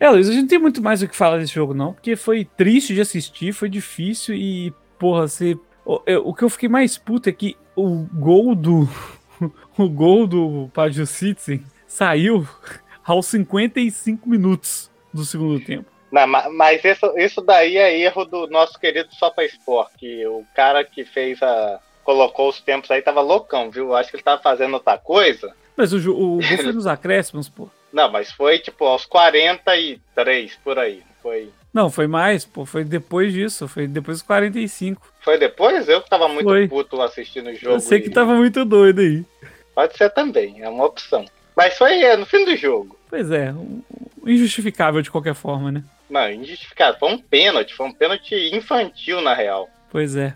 É, 0.00 0.10
Luiz, 0.10 0.28
a 0.28 0.32
gente 0.32 0.48
tem 0.48 0.58
muito 0.58 0.82
mais 0.82 1.02
o 1.02 1.08
que 1.08 1.14
falar 1.14 1.38
desse 1.38 1.54
jogo, 1.54 1.72
não, 1.72 1.92
porque 1.92 2.16
foi 2.16 2.44
triste 2.44 2.94
de 2.94 3.00
assistir, 3.00 3.52
foi 3.52 3.68
difícil 3.68 4.34
e, 4.34 4.72
porra, 4.98 5.28
você. 5.28 5.56
O, 5.84 6.00
é, 6.06 6.16
o 6.16 6.32
que 6.32 6.44
eu 6.44 6.50
fiquei 6.50 6.68
mais 6.68 6.96
puto 6.96 7.28
é 7.28 7.32
que 7.32 7.56
o 7.76 8.06
gol 8.12 8.54
do. 8.54 8.88
o 9.76 9.88
gol 9.88 10.26
do 10.26 10.70
Pajou 10.72 11.06
Citizen 11.06 11.64
saiu 11.86 12.46
aos 13.04 13.26
55 13.26 14.28
minutos 14.28 14.90
do 15.12 15.24
segundo 15.24 15.60
tempo. 15.60 15.90
Não, 16.10 16.26
mas 16.26 16.84
isso, 16.84 17.12
isso 17.16 17.40
daí 17.40 17.76
é 17.76 17.98
erro 17.98 18.24
do 18.24 18.46
nosso 18.46 18.78
querido 18.78 19.12
Sopa 19.14 19.44
Sport, 19.44 19.90
que 19.98 20.24
o 20.26 20.44
cara 20.54 20.84
que 20.84 21.04
fez 21.04 21.42
a, 21.42 21.80
colocou 22.04 22.48
os 22.48 22.60
tempos 22.60 22.90
aí, 22.90 23.02
tava 23.02 23.20
loucão, 23.20 23.70
viu? 23.70 23.94
Acho 23.96 24.10
que 24.10 24.16
ele 24.16 24.22
tava 24.22 24.40
fazendo 24.40 24.74
outra 24.74 24.96
coisa. 24.96 25.52
Mas 25.76 25.92
o, 25.92 25.98
o 26.12 26.36
gol 26.36 26.42
foi 26.42 26.70
nos 26.72 26.86
acréscimos, 26.86 27.48
pô. 27.48 27.68
Não, 27.92 28.10
mas 28.10 28.30
foi 28.30 28.58
tipo 28.58 28.84
aos 28.84 29.04
43 29.06 30.56
por 30.62 30.78
aí. 30.78 31.02
Foi. 31.22 31.50
Não, 31.74 31.90
foi 31.90 32.06
mais, 32.06 32.44
pô. 32.44 32.64
Foi 32.64 32.84
depois 32.84 33.32
disso. 33.32 33.66
Foi 33.66 33.88
depois 33.88 34.18
dos 34.18 34.26
45. 34.26 35.02
Foi 35.20 35.36
depois? 35.36 35.88
Eu 35.88 36.00
que 36.00 36.08
tava 36.08 36.28
muito 36.28 36.48
foi. 36.48 36.68
puto 36.68 37.02
assistindo 37.02 37.50
o 37.50 37.54
jogo. 37.56 37.74
Eu 37.74 37.80
sei 37.80 37.98
e... 37.98 38.02
que 38.02 38.10
tava 38.10 38.32
muito 38.34 38.64
doido 38.64 39.00
aí. 39.00 39.24
Pode 39.74 39.96
ser 39.96 40.08
também, 40.10 40.62
é 40.62 40.68
uma 40.68 40.84
opção. 40.84 41.24
Mas 41.56 41.76
foi 41.76 42.00
é, 42.00 42.16
no 42.16 42.24
fim 42.24 42.44
do 42.44 42.56
jogo. 42.56 42.96
Pois 43.10 43.28
é, 43.32 43.52
injustificável 44.24 45.02
de 45.02 45.10
qualquer 45.10 45.34
forma, 45.34 45.72
né? 45.72 45.82
Não, 46.08 46.30
injustificável. 46.30 46.98
Foi 46.98 47.12
um 47.12 47.18
pênalti, 47.18 47.74
foi 47.74 47.86
um 47.86 47.92
pênalti 47.92 48.34
infantil, 48.54 49.20
na 49.20 49.34
real. 49.34 49.68
Pois 49.90 50.14
é. 50.14 50.34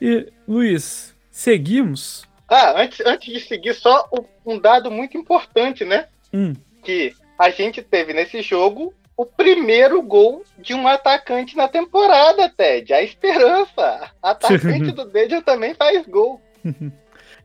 E, 0.00 0.30
Luiz, 0.46 1.14
seguimos? 1.30 2.28
Ah, 2.46 2.82
antes, 2.82 3.00
antes 3.06 3.32
de 3.32 3.40
seguir, 3.40 3.74
só 3.74 4.06
um 4.44 4.58
dado 4.58 4.90
muito 4.90 5.16
importante, 5.16 5.82
né? 5.84 6.08
Hum. 6.32 6.52
Que 6.82 7.14
a 7.38 7.48
gente 7.48 7.82
teve 7.82 8.12
nesse 8.12 8.42
jogo 8.42 8.92
o 9.16 9.24
primeiro 9.24 10.02
gol 10.02 10.42
de 10.58 10.74
um 10.74 10.86
atacante 10.88 11.56
na 11.56 11.68
temporada, 11.68 12.48
Ted. 12.48 12.92
A 12.92 13.02
esperança. 13.02 14.10
Atacante 14.22 14.90
do 14.92 15.04
Dejan 15.04 15.40
também 15.42 15.74
faz 15.74 16.06
gol. 16.06 16.40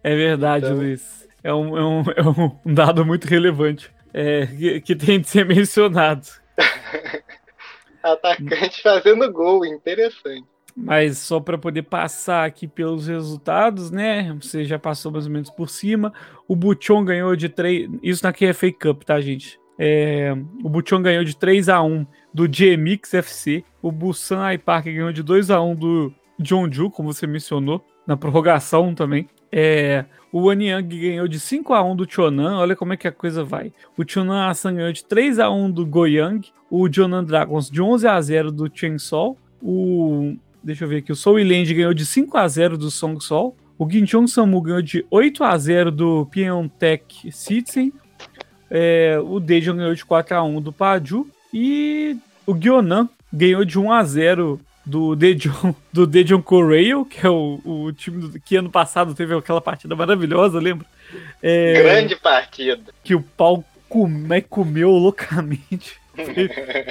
É 0.04 0.16
verdade, 0.16 0.66
então... 0.66 0.78
Luiz. 0.78 1.28
É 1.42 1.54
um, 1.54 1.78
é, 1.78 1.84
um, 1.84 2.02
é 2.02 2.22
um 2.66 2.74
dado 2.74 3.06
muito 3.06 3.26
relevante 3.26 3.90
é, 4.14 4.46
que, 4.46 4.82
que 4.82 4.96
tem 4.96 5.22
de 5.22 5.30
ser 5.30 5.46
mencionado. 5.46 6.28
Atacante 8.04 8.82
fazendo 8.82 9.32
gol, 9.32 9.66
interessante. 9.66 10.46
Mas 10.76 11.18
só 11.18 11.40
para 11.40 11.58
poder 11.58 11.84
passar 11.84 12.46
aqui 12.46 12.68
pelos 12.68 13.08
resultados, 13.08 13.92
né? 13.92 14.34
Você 14.42 14.64
já 14.64 14.80
passou 14.80 15.12
mais 15.12 15.26
ou 15.26 15.32
menos 15.32 15.50
por 15.50 15.70
cima. 15.70 16.14
O 16.48 16.56
Buchon 16.56 17.04
ganhou 17.04 17.36
de 17.36 17.50
3. 17.50 17.90
Isso 18.02 18.24
na 18.24 18.32
QFA 18.32 18.72
Cup, 18.72 19.04
tá, 19.04 19.20
gente? 19.20 19.59
É, 19.82 20.36
o 20.62 20.70
Buchon 20.70 21.02
ganhou 21.02 21.24
de 21.24 21.38
3 21.38 21.70
a 21.70 21.82
1 21.82 22.06
do 22.34 22.44
GMX 22.44 23.14
FC. 23.14 23.64
O 23.82 23.92
Busan 23.92 24.58
Park 24.58 24.86
ganhou 24.86 25.14
de 25.14 25.24
2 25.24 25.50
a 25.50 25.62
1 25.62 25.76
do 25.76 26.14
Jeonju, 26.38 26.92
como 26.92 27.14
você 27.14 27.26
mencionou, 27.26 27.84
na 28.06 28.18
prorrogação 28.18 28.94
também. 28.94 29.30
É, 29.52 30.04
o 30.32 30.48
Wanyang 30.48 30.84
ganhou 30.84 31.28
de 31.28 31.40
5 31.40 31.74
a 31.74 31.82
1 31.82 31.96
do 31.96 32.12
Chonan. 32.12 32.58
Olha 32.58 32.76
como 32.76 32.92
é 32.92 32.98
que 32.98 33.08
a 33.08 33.12
coisa 33.12 33.44
vai. 33.44 33.72
O 33.98 34.04
Chonan 34.06 34.48
Asan 34.48 34.76
ganhou 34.76 34.92
de 34.92 35.06
3 35.06 35.40
a 35.40 35.50
1 35.50 35.72
do 35.72 35.86
Goyang. 35.86 36.46
O 36.70 36.92
Jonan 36.92 37.24
Dragons 37.24 37.70
de 37.70 37.82
11 37.82 38.08
a 38.08 38.22
0 38.22 38.52
do 38.52 38.70
Chensol. 38.72 39.38
O 39.62 40.36
deixa 40.64 40.84
eu 40.84 40.90
ver 40.90 40.98
aqui, 40.98 41.12
o 41.12 41.16
Soul 41.16 41.38
Land 41.38 41.74
ganhou 41.74 41.94
de 41.94 42.06
5 42.06 42.38
a 42.38 42.48
0 42.48 42.78
do 42.78 42.92
Song 42.92 43.20
Sol. 43.24 43.56
O 43.78 43.90
Ginchong 43.90 44.28
Samu 44.28 44.62
ganhou 44.62 44.82
de 44.82 45.06
8 45.10 45.44
a 45.44 45.58
0 45.58 45.92
do 45.92 46.26
Pyeongtaek 46.26 47.32
Citizen. 47.32 47.94
É, 48.70 49.20
o 49.24 49.40
Daejeon 49.40 49.76
ganhou 49.78 49.96
de 49.96 50.06
4 50.06 50.36
a 50.36 50.44
1 50.44 50.62
do 50.62 50.72
Paju. 50.72 51.28
E 51.54 52.18
o 52.46 52.54
Gyonan 52.54 53.10
ganhou 53.32 53.66
de 53.66 53.80
1 53.80 53.92
a 53.92 54.04
0 54.04 54.60
do 54.86 55.16
Daejeon, 55.16 55.74
do 55.94 56.08
Daejeon 56.08 56.42
Korail, 56.42 57.06
que 57.06 57.26
é 57.26 57.30
o, 57.30 57.60
o 57.64 57.92
time 57.94 58.22
do, 58.22 58.40
que 58.40 58.56
ano 58.56 58.70
passado 58.70 59.14
teve 59.14 59.36
aquela 59.36 59.62
partida 59.62 59.96
maravilhosa, 59.96 60.60
lembra? 60.60 60.86
É, 61.42 61.82
Grande 61.84 62.16
partida. 62.16 62.84
Que 63.04 63.16
o 63.16 63.22
pau 63.22 63.64
come, 63.88 64.42
comeu 64.42 64.92
loucamente. 64.92 66.00
Foi, 66.20 66.50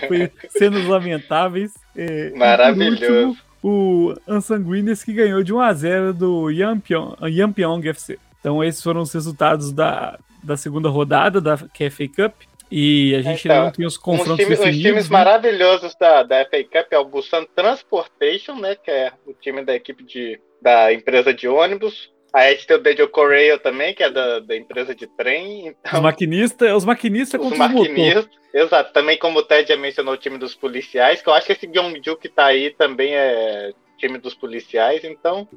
foi 0.09 0.33
cenas 0.49 0.87
lamentáveis. 0.87 1.75
É, 1.95 2.31
Maravilhoso. 2.31 3.37
o 3.63 4.15
Unsanguineous 4.27 5.05
que 5.05 5.13
ganhou 5.13 5.43
de 5.43 5.53
1 5.53 5.61
a 5.61 5.75
0 5.75 6.15
do 6.15 6.51
Yampion, 6.51 7.15
Yampion 7.25 7.79
FC. 7.85 8.19
Então 8.41 8.65
esses 8.65 8.83
foram 8.83 9.03
os 9.03 9.13
resultados 9.13 9.71
da, 9.71 10.19
da 10.43 10.57
segunda 10.57 10.89
rodada 10.89 11.41
da 11.41 11.57
KFA 11.57 12.09
Cup. 12.15 12.35
E 12.71 13.15
a 13.15 13.23
gente 13.23 13.49
então, 13.49 13.65
não 13.65 13.71
tem 13.71 13.87
os 13.87 13.97
confrontos 13.97 14.37
time, 14.37 14.51
definidos. 14.51 14.77
Os 14.77 14.83
times 14.83 15.11
né? 15.11 15.19
maravilhosos 15.19 15.95
da, 15.99 16.23
da 16.23 16.45
FA 16.45 16.63
Cup 16.65 16.93
é 16.93 16.99
o 16.99 17.05
Busan 17.05 17.45
Transportation, 17.55 18.57
né? 18.57 18.75
Que 18.75 18.91
é 18.91 19.13
o 19.27 19.33
time 19.33 19.65
da 19.65 19.75
equipe 19.75 20.05
de, 20.05 20.39
da 20.61 20.93
empresa 20.93 21.33
de 21.33 21.49
ônibus. 21.49 22.13
Aí 22.33 22.49
a 22.49 22.51
gente 22.51 22.67
tem 22.67 22.77
o 22.77 22.81
Dedio 22.81 23.09
Correio 23.09 23.59
também, 23.59 23.95
que 23.95 24.03
é 24.03 24.11
da, 24.11 24.41
da 24.41 24.55
empresa 24.55 24.95
de 24.95 25.07
trem. 25.07 25.69
Então, 25.69 25.95
os 25.95 26.01
maquinistas, 26.01 26.73
os 26.75 26.85
maquinistas 26.85 27.41
os 27.41 27.57
maquinistas, 27.57 28.29
exato. 28.53 28.93
Também 28.93 29.17
como 29.17 29.39
o 29.39 29.43
Ted 29.43 29.67
já 29.67 29.77
mencionou 29.77 30.13
o 30.13 30.19
time 30.19 30.37
dos 30.37 30.55
policiais, 30.55 31.23
que 31.23 31.29
eu 31.29 31.33
acho 31.33 31.47
que 31.47 31.53
esse 31.53 31.67
Gyeongju 31.67 32.17
que 32.17 32.29
tá 32.29 32.47
aí 32.47 32.71
também 32.71 33.15
é 33.15 33.73
time 33.97 34.19
dos 34.19 34.35
policiais. 34.35 35.05
Então, 35.05 35.49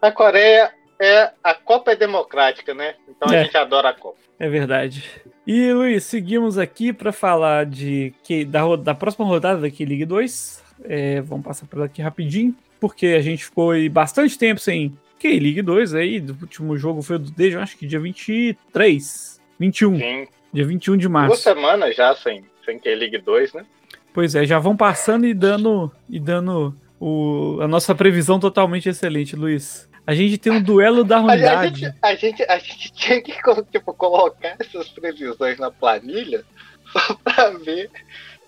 a 0.00 0.10
Coreia 0.10 0.72
é 1.00 1.30
a 1.42 1.54
Copa 1.54 1.92
é 1.92 1.96
democrática, 1.96 2.74
né? 2.74 2.94
Então 3.08 3.30
a 3.30 3.36
é. 3.36 3.44
gente 3.44 3.56
adora 3.56 3.90
a 3.90 3.94
Copa. 3.94 4.18
É 4.38 4.48
verdade. 4.48 5.04
E 5.46 5.72
Luiz, 5.72 6.04
seguimos 6.04 6.58
aqui 6.58 6.92
para 6.92 7.12
falar 7.12 7.66
de 7.66 8.14
que 8.22 8.44
da, 8.44 8.76
da 8.76 8.94
próxima 8.94 9.26
rodada 9.26 9.60
da 9.60 9.70
K-League 9.70 10.04
2. 10.04 10.64
É, 10.84 11.20
vamos 11.20 11.44
passar 11.44 11.66
por 11.66 11.82
aqui 11.82 12.02
rapidinho, 12.02 12.54
porque 12.80 13.08
a 13.08 13.20
gente 13.20 13.44
ficou 13.44 13.72
bastante 13.90 14.36
tempo 14.36 14.60
sem 14.60 14.96
K-League 15.18 15.62
2 15.62 15.94
aí. 15.94 16.20
O 16.20 16.36
último 16.42 16.76
jogo 16.76 17.02
foi 17.02 17.16
o 17.16 17.18
do 17.18 17.30
Dejo, 17.30 17.58
acho 17.58 17.76
que 17.76 17.86
dia 17.86 18.00
23, 18.00 19.40
21. 19.58 19.98
Sim. 19.98 20.28
Dia 20.52 20.64
21 20.66 20.96
de 20.96 21.08
março. 21.08 21.28
Duas 21.28 21.40
semanas 21.40 21.96
já 21.96 22.14
sem, 22.14 22.44
sem 22.64 22.78
K-League 22.78 23.18
2, 23.18 23.54
né? 23.54 23.66
Pois 24.12 24.34
é, 24.34 24.44
já 24.46 24.58
vão 24.58 24.76
passando 24.76 25.26
e 25.26 25.34
dando, 25.34 25.90
e 26.08 26.20
dando 26.20 26.74
o, 27.00 27.58
a 27.60 27.66
nossa 27.66 27.94
previsão 27.94 28.38
totalmente 28.38 28.88
excelente, 28.88 29.34
Luiz. 29.34 29.88
A 30.06 30.14
gente 30.14 30.36
tem 30.36 30.52
um 30.52 30.62
duelo 30.62 31.02
da 31.02 31.18
ruindade. 31.18 31.84
A 31.84 31.88
gente, 31.88 31.98
a 32.02 32.14
gente, 32.14 32.42
a 32.42 32.58
gente 32.58 32.92
tinha 32.92 33.22
que 33.22 33.32
tipo, 33.72 33.94
colocar 33.94 34.56
essas 34.58 34.88
previsões 34.88 35.58
na 35.58 35.70
planilha 35.70 36.44
só 36.92 37.14
pra 37.24 37.50
ver 37.50 37.90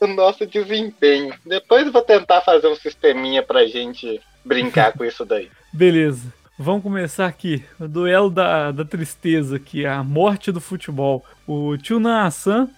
o 0.01 0.07
nosso 0.07 0.47
desempenho. 0.47 1.35
Depois 1.45 1.87
eu 1.87 1.93
vou 1.93 2.03
tentar 2.03 2.43
fazer 2.43 2.67
um 2.69 2.77
sisteminha 2.77 3.43
pra 3.43 3.67
gente 3.67 4.21
brincar 4.45 4.93
com 4.93 5.05
isso 5.05 5.25
daí. 5.25 5.51
Beleza. 5.73 6.33
Vamos 6.59 6.83
começar 6.83 7.27
aqui. 7.27 7.63
O 7.79 7.87
duelo 7.87 8.31
da, 8.31 8.73
da 8.73 8.85
tristeza, 8.85 9.59
que 9.59 9.85
é 9.85 9.89
a 9.89 10.03
morte 10.03 10.51
do 10.51 10.61
futebol. 10.61 11.25
O 11.47 11.77
Tuna 11.77 12.25
Asan 12.25 12.69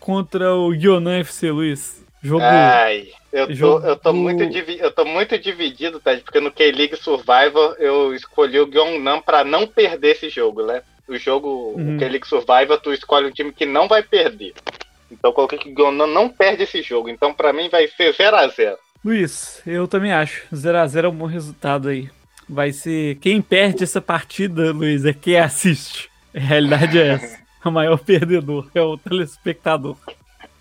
contra 0.00 0.54
o 0.54 0.72
Yonan 0.72 1.20
FC 1.20 1.50
Luiz. 1.50 2.02
Jogo. 2.22 2.42
Ai, 2.42 3.08
eu 3.32 3.46
tô, 3.46 3.54
jogo... 3.54 3.86
eu 3.86 3.96
tô, 3.96 4.12
muito, 4.12 4.42
eu 4.42 4.90
tô 4.90 5.04
muito 5.04 5.38
dividido, 5.38 6.00
tá? 6.00 6.16
Porque 6.16 6.40
no 6.40 6.50
K-League 6.50 6.96
Survivor 6.96 7.76
eu 7.78 8.14
escolhi 8.14 8.58
o 8.58 8.66
Gyeongnam 8.66 9.20
pra 9.20 9.44
não 9.44 9.66
perder 9.66 10.12
esse 10.12 10.28
jogo, 10.28 10.64
né? 10.64 10.82
O 11.06 11.16
jogo, 11.16 11.74
uhum. 11.76 11.96
o 11.96 11.98
K-League 11.98 12.26
Survivor, 12.26 12.80
tu 12.80 12.92
escolhe 12.92 13.26
um 13.26 13.32
time 13.32 13.52
que 13.52 13.66
não 13.66 13.86
vai 13.86 14.02
perder. 14.02 14.54
Então 15.10 15.30
eu 15.30 15.34
coloquei 15.34 15.58
que 15.58 15.70
o 15.70 15.74
Gyeongnam 15.74 16.06
não 16.06 16.28
perde 16.28 16.62
esse 16.62 16.82
jogo. 16.82 17.08
Então 17.08 17.34
pra 17.34 17.52
mim 17.52 17.68
vai 17.68 17.86
ser 17.88 18.14
0x0. 18.14 18.76
Luiz, 19.04 19.62
eu 19.66 19.86
também 19.86 20.12
acho. 20.12 20.46
0x0 20.52 21.04
é 21.04 21.08
um 21.08 21.14
bom 21.14 21.26
resultado 21.26 21.88
aí. 21.88 22.10
Vai 22.48 22.72
ser. 22.72 23.16
Quem 23.16 23.42
perde 23.42 23.84
essa 23.84 24.00
partida, 24.00 24.72
Luiz, 24.72 25.04
é 25.04 25.12
quem 25.12 25.38
assiste. 25.38 26.10
A 26.34 26.40
realidade 26.40 26.98
é 26.98 27.08
essa. 27.08 27.38
O 27.64 27.72
maior 27.72 27.98
perdedor 27.98 28.70
é 28.72 28.80
o 28.80 28.96
telespectador. 28.96 29.96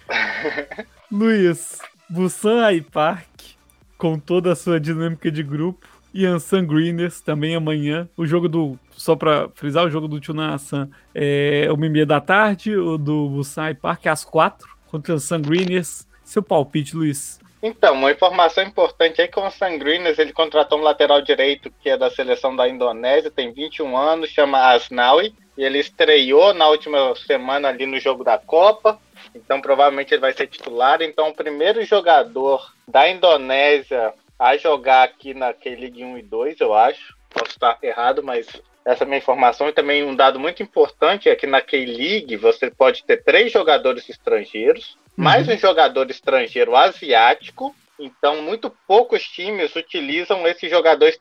Luiz, 1.09 1.79
Busan 2.09 2.71
I 2.71 2.81
Park, 2.81 3.27
com 3.97 4.17
toda 4.17 4.51
a 4.51 4.55
sua 4.55 4.79
dinâmica 4.79 5.31
de 5.31 5.43
grupo, 5.43 5.87
e 6.13 6.25
Ansan 6.25 6.65
Greeners 6.65 7.21
também 7.21 7.55
amanhã. 7.55 8.07
O 8.17 8.25
jogo 8.25 8.47
do. 8.47 8.79
Só 8.91 9.15
pra 9.15 9.49
frisar, 9.53 9.85
o 9.85 9.91
jogo 9.91 10.07
do 10.07 10.19
Tuna 10.19 10.53
Ansan 10.53 10.89
é 11.13 11.67
uma 11.71 11.85
e 11.85 11.89
meia 11.89 12.05
da 12.05 12.19
tarde, 12.19 12.75
o 12.75 12.97
do 12.97 13.29
Busan 13.29 13.69
I 13.69 13.73
Park 13.75 14.05
é 14.05 14.09
às 14.09 14.25
quatro, 14.25 14.67
contra 14.87 15.13
Ansan 15.13 15.41
Greeners. 15.41 16.07
Seu 16.23 16.41
palpite, 16.41 16.95
Luiz. 16.95 17.39
Então, 17.61 17.95
uma 17.95 18.11
informação 18.11 18.63
importante 18.63 19.21
é 19.21 19.27
que 19.27 19.39
o 19.39 19.49
Sangrinas 19.49 20.19
ele 20.19 20.31
contratou 20.31 20.77
um 20.77 20.83
lateral 20.83 21.21
direito 21.21 21.71
que 21.81 21.89
é 21.89 21.97
da 21.97 22.09
seleção 22.09 22.55
da 22.55 22.69
Indonésia, 22.69 23.31
tem 23.31 23.51
21 23.51 23.97
anos, 23.97 24.29
chama 24.29 24.73
Asnawi, 24.73 25.33
e 25.57 25.63
ele 25.63 25.79
estreou 25.79 26.53
na 26.53 26.67
última 26.67 27.15
semana 27.15 27.69
ali 27.69 27.85
no 27.85 27.99
jogo 27.99 28.23
da 28.23 28.37
Copa, 28.37 28.99
então 29.37 29.61
provavelmente 29.61 30.13
ele 30.13 30.21
vai 30.21 30.33
ser 30.33 30.47
titular. 30.47 31.01
Então, 31.01 31.29
o 31.29 31.33
primeiro 31.33 31.83
jogador 31.83 32.73
da 32.87 33.09
Indonésia 33.09 34.13
a 34.39 34.55
jogar 34.57 35.03
aqui 35.03 35.33
na 35.33 35.53
K-League 35.53 36.03
1 36.03 36.17
e 36.19 36.21
2, 36.21 36.59
eu 36.59 36.73
acho. 36.73 37.15
Posso 37.29 37.51
estar 37.51 37.77
errado, 37.81 38.23
mas 38.23 38.47
essa 38.85 39.03
é 39.03 39.05
a 39.05 39.07
minha 39.07 39.17
informação. 39.17 39.67
E 39.67 39.73
também 39.73 40.03
um 40.03 40.15
dado 40.15 40.39
muito 40.39 40.61
importante 40.61 41.27
é 41.27 41.35
que 41.35 41.47
na 41.47 41.61
K-League 41.61 42.35
você 42.37 42.69
pode 42.69 43.03
ter 43.03 43.23
três 43.23 43.51
jogadores 43.51 44.07
estrangeiros 44.09 44.97
mais 45.17 45.47
uhum. 45.47 45.55
um 45.55 45.57
jogador 45.57 46.09
estrangeiro 46.11 46.75
asiático. 46.75 47.75
Então, 47.99 48.41
muito 48.41 48.69
poucos 48.87 49.23
times 49.23 49.75
utilizam 49.75 50.47
esse 50.47 50.69
jogador 50.69 51.11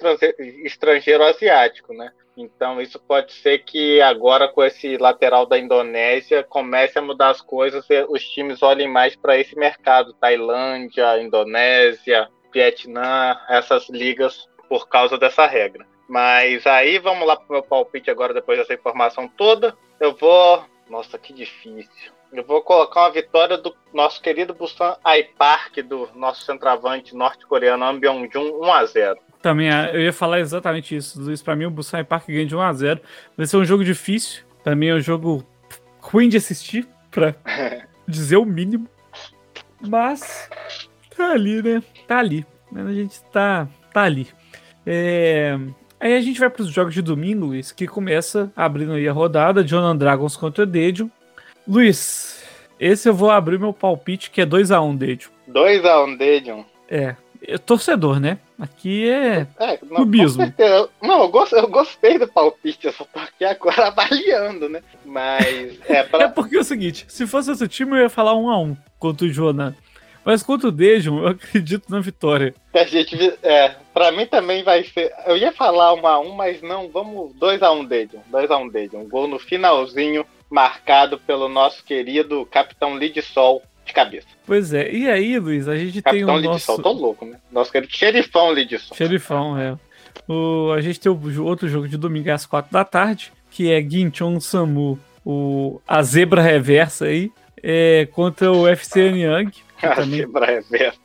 estrangeiro 0.64 1.25
asiático, 1.25 1.95
né? 1.95 2.12
Então, 2.37 2.80
isso 2.83 2.99
pode 3.00 3.33
ser 3.33 3.61
que 3.61 4.00
agora, 4.02 4.47
com 4.47 4.62
esse 4.62 4.99
lateral 4.99 5.47
da 5.47 5.59
Indonésia, 5.59 6.45
comece 6.45 6.99
a 6.99 7.02
mudar 7.02 7.30
as 7.30 7.40
coisas 7.40 7.88
e 7.88 8.04
os 8.11 8.23
times 8.28 8.62
olhem 8.62 8.88
mais 8.88 9.16
para 9.16 9.38
esse 9.38 9.56
mercado. 9.56 10.12
Tailândia, 10.12 11.18
Indonésia, 11.18 12.28
Vietnã, 12.52 13.40
essas 13.49 13.88
ligas, 13.88 14.47
por 14.68 14.87
causa 14.87 15.16
dessa 15.16 15.47
regra. 15.47 15.87
Mas 16.09 16.66
aí, 16.66 16.99
vamos 16.99 17.26
lá 17.26 17.37
para 17.37 17.47
o 17.49 17.52
meu 17.52 17.62
palpite 17.62 18.11
agora, 18.11 18.35
depois 18.35 18.59
dessa 18.59 18.75
informação 18.75 19.26
toda. 19.26 19.76
Eu 19.99 20.14
vou. 20.14 20.62
Nossa, 20.90 21.18
que 21.18 21.33
difícil. 21.33 22.15
Eu 22.33 22.45
vou 22.45 22.61
colocar 22.61 23.02
uma 23.02 23.12
vitória 23.12 23.56
do 23.56 23.75
nosso 23.92 24.21
querido 24.21 24.52
Busan 24.52 24.97
Aipark, 25.04 25.80
do 25.83 26.09
nosso 26.14 26.45
centroavante 26.45 27.14
norte-coreano 27.14 27.85
Ambyong-jun, 27.85 28.61
1x0. 28.61 29.16
Também, 29.40 29.68
eu 29.92 30.00
ia 30.00 30.12
falar 30.12 30.40
exatamente 30.40 30.97
isso, 30.97 31.21
Luiz. 31.23 31.42
Para 31.42 31.54
mim, 31.54 31.66
o 31.66 31.71
Busan 31.71 32.04
Park 32.04 32.26
ganha 32.28 32.47
de 32.47 32.56
1x0. 32.56 33.00
Vai 33.37 33.47
ser 33.47 33.56
um 33.56 33.64
jogo 33.64 33.85
difícil, 33.85 34.42
Também 34.64 34.90
é 34.90 34.95
um 34.95 35.00
jogo 35.00 35.47
ruim 36.00 36.28
de 36.28 36.37
assistir, 36.37 36.87
pra 37.11 37.35
dizer 38.06 38.37
o 38.37 38.45
mínimo. 38.45 38.88
Mas 39.80 40.50
tá 41.16 41.33
ali, 41.33 41.62
né? 41.62 41.83
Tá 42.06 42.18
ali. 42.18 42.45
A 42.75 42.92
gente 42.92 43.23
tá, 43.33 43.68
tá 43.92 44.02
ali. 44.02 44.28
É... 44.85 45.59
Aí 45.99 46.14
a 46.14 46.21
gente 46.21 46.38
vai 46.38 46.50
para 46.50 46.62
os 46.62 46.68
jogos 46.68 46.92
de 46.92 47.00
domingo, 47.00 47.47
Luiz, 47.47 47.73
que 47.73 47.87
começa 47.87 48.52
abrindo 48.54 48.92
aí 48.92 49.09
a 49.09 49.12
rodada, 49.12 49.64
John 49.64 49.97
Dragons 49.97 50.37
contra 50.37 50.64
o 50.64 50.66
Dedio. 50.66 51.11
Luiz, 51.66 52.44
esse 52.78 53.08
eu 53.08 53.14
vou 53.14 53.30
abrir 53.30 53.58
meu 53.58 53.73
palpite, 53.73 54.30
que 54.30 54.40
é 54.40 54.46
2x1 54.46 54.82
um, 54.82 54.94
Dedio. 54.94 55.30
2x1 55.49 56.04
um, 56.04 56.16
Dedio? 56.16 56.66
É, 56.88 57.16
é, 57.42 57.58
torcedor, 57.58 58.20
né? 58.20 58.38
Aqui 58.58 59.08
é, 59.08 59.46
é 59.58 59.78
não, 59.82 59.96
clubismo. 59.96 60.52
Não, 61.02 61.23
eu, 61.23 61.28
gost, 61.28 61.52
eu 61.52 61.68
gostei 61.68 62.18
do 62.18 62.28
palpite, 62.28 62.87
eu 62.87 62.92
só 62.92 63.04
tô 63.04 63.18
aqui 63.18 63.44
agora 63.44 63.88
avaliando, 63.88 64.68
né? 64.68 64.80
Mas 65.04 65.78
é 65.88 66.02
pra... 66.04 66.25
É 66.25 66.28
porque 66.28 66.56
é 66.56 66.61
o 66.61 66.64
seguinte, 66.64 67.04
se 67.08 67.26
fosse 67.26 67.50
outro 67.50 67.66
time 67.66 67.92
eu 67.92 68.02
ia 68.02 68.08
falar 68.08 68.35
1 68.35 68.50
a 68.50 68.58
1 68.58 68.76
contra 68.99 69.26
o 69.26 69.30
Jonan. 69.30 69.75
Mas 70.26 70.42
contra 70.42 70.68
o 70.68 70.73
Dejon, 70.73 71.20
eu 71.20 71.28
acredito 71.28 71.88
na 71.88 72.00
vitória. 72.00 72.52
A 72.75 72.82
gente, 72.82 73.16
é, 73.44 73.76
pra 73.94 74.11
mim 74.11 74.26
também 74.26 74.64
vai 74.64 74.82
ser. 74.82 75.12
Eu 75.25 75.37
ia 75.37 75.52
falar 75.52 75.94
1 75.94 76.04
a 76.04 76.18
1 76.18 76.30
mas 76.32 76.61
não, 76.62 76.88
vamos 76.88 77.32
2 77.37 77.62
a 77.62 77.70
1 77.70 77.85
Dejon. 77.85 78.23
2 78.26 78.50
a 78.50 78.56
1 78.56 78.68
Dejon. 78.68 78.99
Um 79.02 79.08
gol 79.08 79.28
no 79.28 79.38
finalzinho, 79.38 80.26
marcado 80.50 81.18
pelo 81.18 81.48
nosso 81.48 81.84
querido 81.84 82.46
Capitão 82.46 82.96
Lidsol 82.96 83.62
de 83.84 83.92
cabeça. 83.92 84.26
Pois 84.46 84.72
é, 84.72 84.90
e 84.92 85.08
aí, 85.08 85.38
Luiz, 85.38 85.68
a 85.68 85.76
gente 85.76 86.02
Capitão 86.02 86.26
tem 86.26 86.48
o 86.48 86.52
Lidsol, 86.52 86.78
nosso... 86.78 86.82
tô 86.82 86.92
louco, 86.92 87.24
né? 87.24 87.38
Nosso 87.50 87.72
querido 87.72 87.92
Xerifão 87.92 88.52
Lidsol. 88.52 88.96
Xerifão, 88.96 89.58
é. 89.58 89.76
O, 90.28 90.72
a 90.72 90.80
gente 90.80 90.98
tem 90.98 91.10
o 91.10 91.44
outro 91.44 91.68
jogo 91.68 91.88
de 91.88 91.96
domingo 91.96 92.30
às 92.30 92.46
4 92.46 92.72
da 92.72 92.84
tarde, 92.84 93.32
que 93.50 93.70
é 93.70 93.80
Ginchon 93.80 94.40
Samu, 94.40 94.98
o, 95.24 95.80
a 95.86 96.02
zebra 96.02 96.42
reversa 96.42 97.06
aí, 97.06 97.30
é, 97.62 98.06
contra 98.12 98.50
o 98.50 98.66
FC 98.66 99.08
Anyang. 99.08 99.52
A 99.82 99.88
também... 99.94 100.20
zebra 100.20 100.46
reversa. 100.46 100.98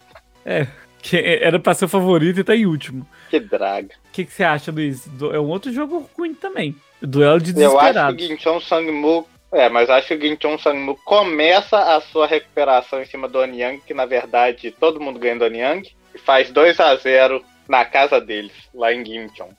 É, 0.45 0.67
que 1.01 1.17
era 1.17 1.59
pra 1.59 1.73
ser 1.73 1.85
o 1.85 1.89
favorito 1.89 2.39
e 2.39 2.43
tá 2.43 2.55
em 2.55 2.65
último. 2.65 3.07
Que 3.29 3.39
draga. 3.39 3.89
O 4.09 4.11
que, 4.11 4.25
que, 4.25 4.31
você 4.31 4.43
acha, 4.43 4.71
Luiz? 4.71 5.07
É 5.33 5.39
um 5.39 5.49
outro 5.49 5.71
jogo 5.71 6.09
ruim 6.17 6.33
também. 6.33 6.75
Duelo 7.01 7.39
de 7.39 7.53
desesperados. 7.53 7.95
Eu 7.95 8.03
acho 8.03 8.17
que 8.17 8.27
Ginchon 8.27 8.59
Sangmu 8.59 9.27
é, 9.51 9.69
mas 9.69 9.89
acho 9.89 10.07
que 10.07 10.15
o 10.15 10.21
Ginchon 10.21 10.57
Sangmu 10.57 10.95
começa 11.03 11.77
a 11.77 11.99
sua 12.01 12.25
recuperação 12.25 13.01
em 13.01 13.05
cima 13.05 13.27
do 13.27 13.39
Onyang, 13.39 13.81
que 13.85 13.93
na 13.93 14.05
verdade 14.05 14.71
todo 14.71 14.99
mundo 14.99 15.19
ganha 15.19 15.37
do 15.37 15.45
Onyang, 15.45 15.89
e 16.15 16.17
faz 16.17 16.51
2 16.51 16.79
a 16.79 16.95
0 16.95 17.43
na 17.67 17.85
casa 17.85 18.19
deles, 18.19 18.53
lá 18.73 18.93
em 18.93 19.05
Ginchon. 19.05 19.49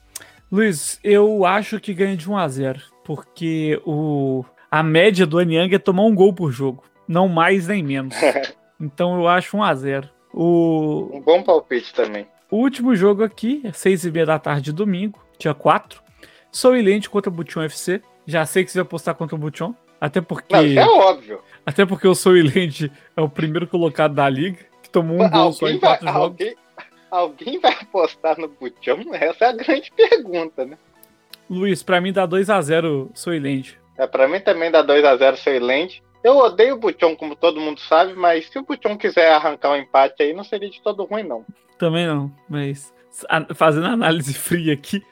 Luiz, 0.51 0.99
eu 1.03 1.45
acho 1.47 1.81
que 1.81 1.95
ganha 1.95 2.17
de 2.17 2.31
1 2.31 2.37
a 2.37 2.49
0 2.49 2.81
porque 3.05 3.81
o, 3.85 4.45
a 4.71 4.83
média 4.83 5.27
do 5.27 5.39
Onyang 5.39 5.75
é 5.75 5.79
tomar 5.79 6.05
um 6.05 6.15
gol 6.15 6.33
por 6.33 6.51
jogo, 6.51 6.85
não 7.07 7.29
mais 7.29 7.67
nem 7.67 7.83
menos. 7.83 8.15
então 8.81 9.21
eu 9.21 9.29
acho 9.29 9.57
1 9.57 9.63
a 9.63 9.75
0 9.75 10.11
o... 10.33 11.11
Um 11.13 11.21
bom 11.21 11.43
palpite 11.43 11.93
também. 11.93 12.27
O 12.51 12.57
último 12.57 12.95
jogo 12.97 13.23
aqui 13.23 13.61
é 13.65 13.73
6 13.73 14.07
e 14.07 14.11
meia 14.11 14.27
da 14.27 14.39
tarde, 14.39 14.73
domingo, 14.73 15.23
dia 15.39 15.55
4. 15.55 16.03
Sou 16.51 16.77
Ilente 16.77 17.09
contra 17.09 17.31
o 17.31 17.33
Bution 17.33 17.63
FC. 17.63 18.03
Já 18.27 18.47
sei 18.47 18.65
que 18.65 18.71
você 18.71 18.79
vai 18.79 18.89
postar 18.89 19.15
contra 19.15 19.35
o 19.35 19.39
Buchon. 19.39 19.75
Até 20.01 20.21
porque. 20.21 20.55
Não, 20.55 20.83
é 20.83 20.87
óbvio. 20.87 21.41
Até 21.65 21.87
porque 21.87 22.09
o 22.09 22.15
Soylent 22.15 22.91
é 23.17 23.21
o 23.21 23.29
primeiro 23.29 23.67
colocado 23.67 24.15
da 24.15 24.29
liga, 24.29 24.59
que 24.83 24.91
tomou 24.91 25.23
um 25.23 25.31
gol 25.31 25.53
só 25.53 25.69
em 25.69 25.79
quatro 25.79 26.05
vai, 26.05 26.15
jogos. 26.15 26.41
Alguém, 26.41 26.57
alguém 27.11 27.61
vai 27.61 27.73
apostar 27.73 28.39
no 28.39 28.49
Buchon? 28.49 29.15
Essa 29.15 29.45
é 29.45 29.49
a 29.49 29.53
grande 29.53 29.93
pergunta, 29.97 30.65
né? 30.65 30.77
Luiz, 31.49 31.83
pra 31.83 32.01
mim 32.01 32.13
dá 32.13 32.27
2x0 32.27 33.11
Soylent. 33.15 33.75
É, 33.97 34.07
pra 34.07 34.27
mim 34.27 34.41
também 34.41 34.71
dá 34.71 34.85
2x0 34.85 35.37
Soylent. 35.37 36.01
Eu 36.25 36.37
odeio 36.37 36.75
o 36.75 36.79
Buchon, 36.79 37.17
como 37.17 37.37
todo 37.37 37.61
mundo 37.61 37.81
sabe, 37.81 38.15
mas 38.15 38.49
se 38.49 38.59
o 38.59 38.65
Buchon 38.65 38.97
quiser 38.97 39.33
arrancar 39.33 39.71
um 39.71 39.77
empate 39.77 40.23
aí, 40.23 40.33
não 40.33 40.45
seria 40.45 40.71
de 40.71 40.81
todo 40.81 41.05
ruim, 41.05 41.25
não. 41.25 41.45
Também 41.79 42.07
não, 42.07 42.33
mas 42.49 42.93
fazendo 43.55 43.87
análise 43.87 44.33
fria 44.33 44.73
aqui, 44.73 45.03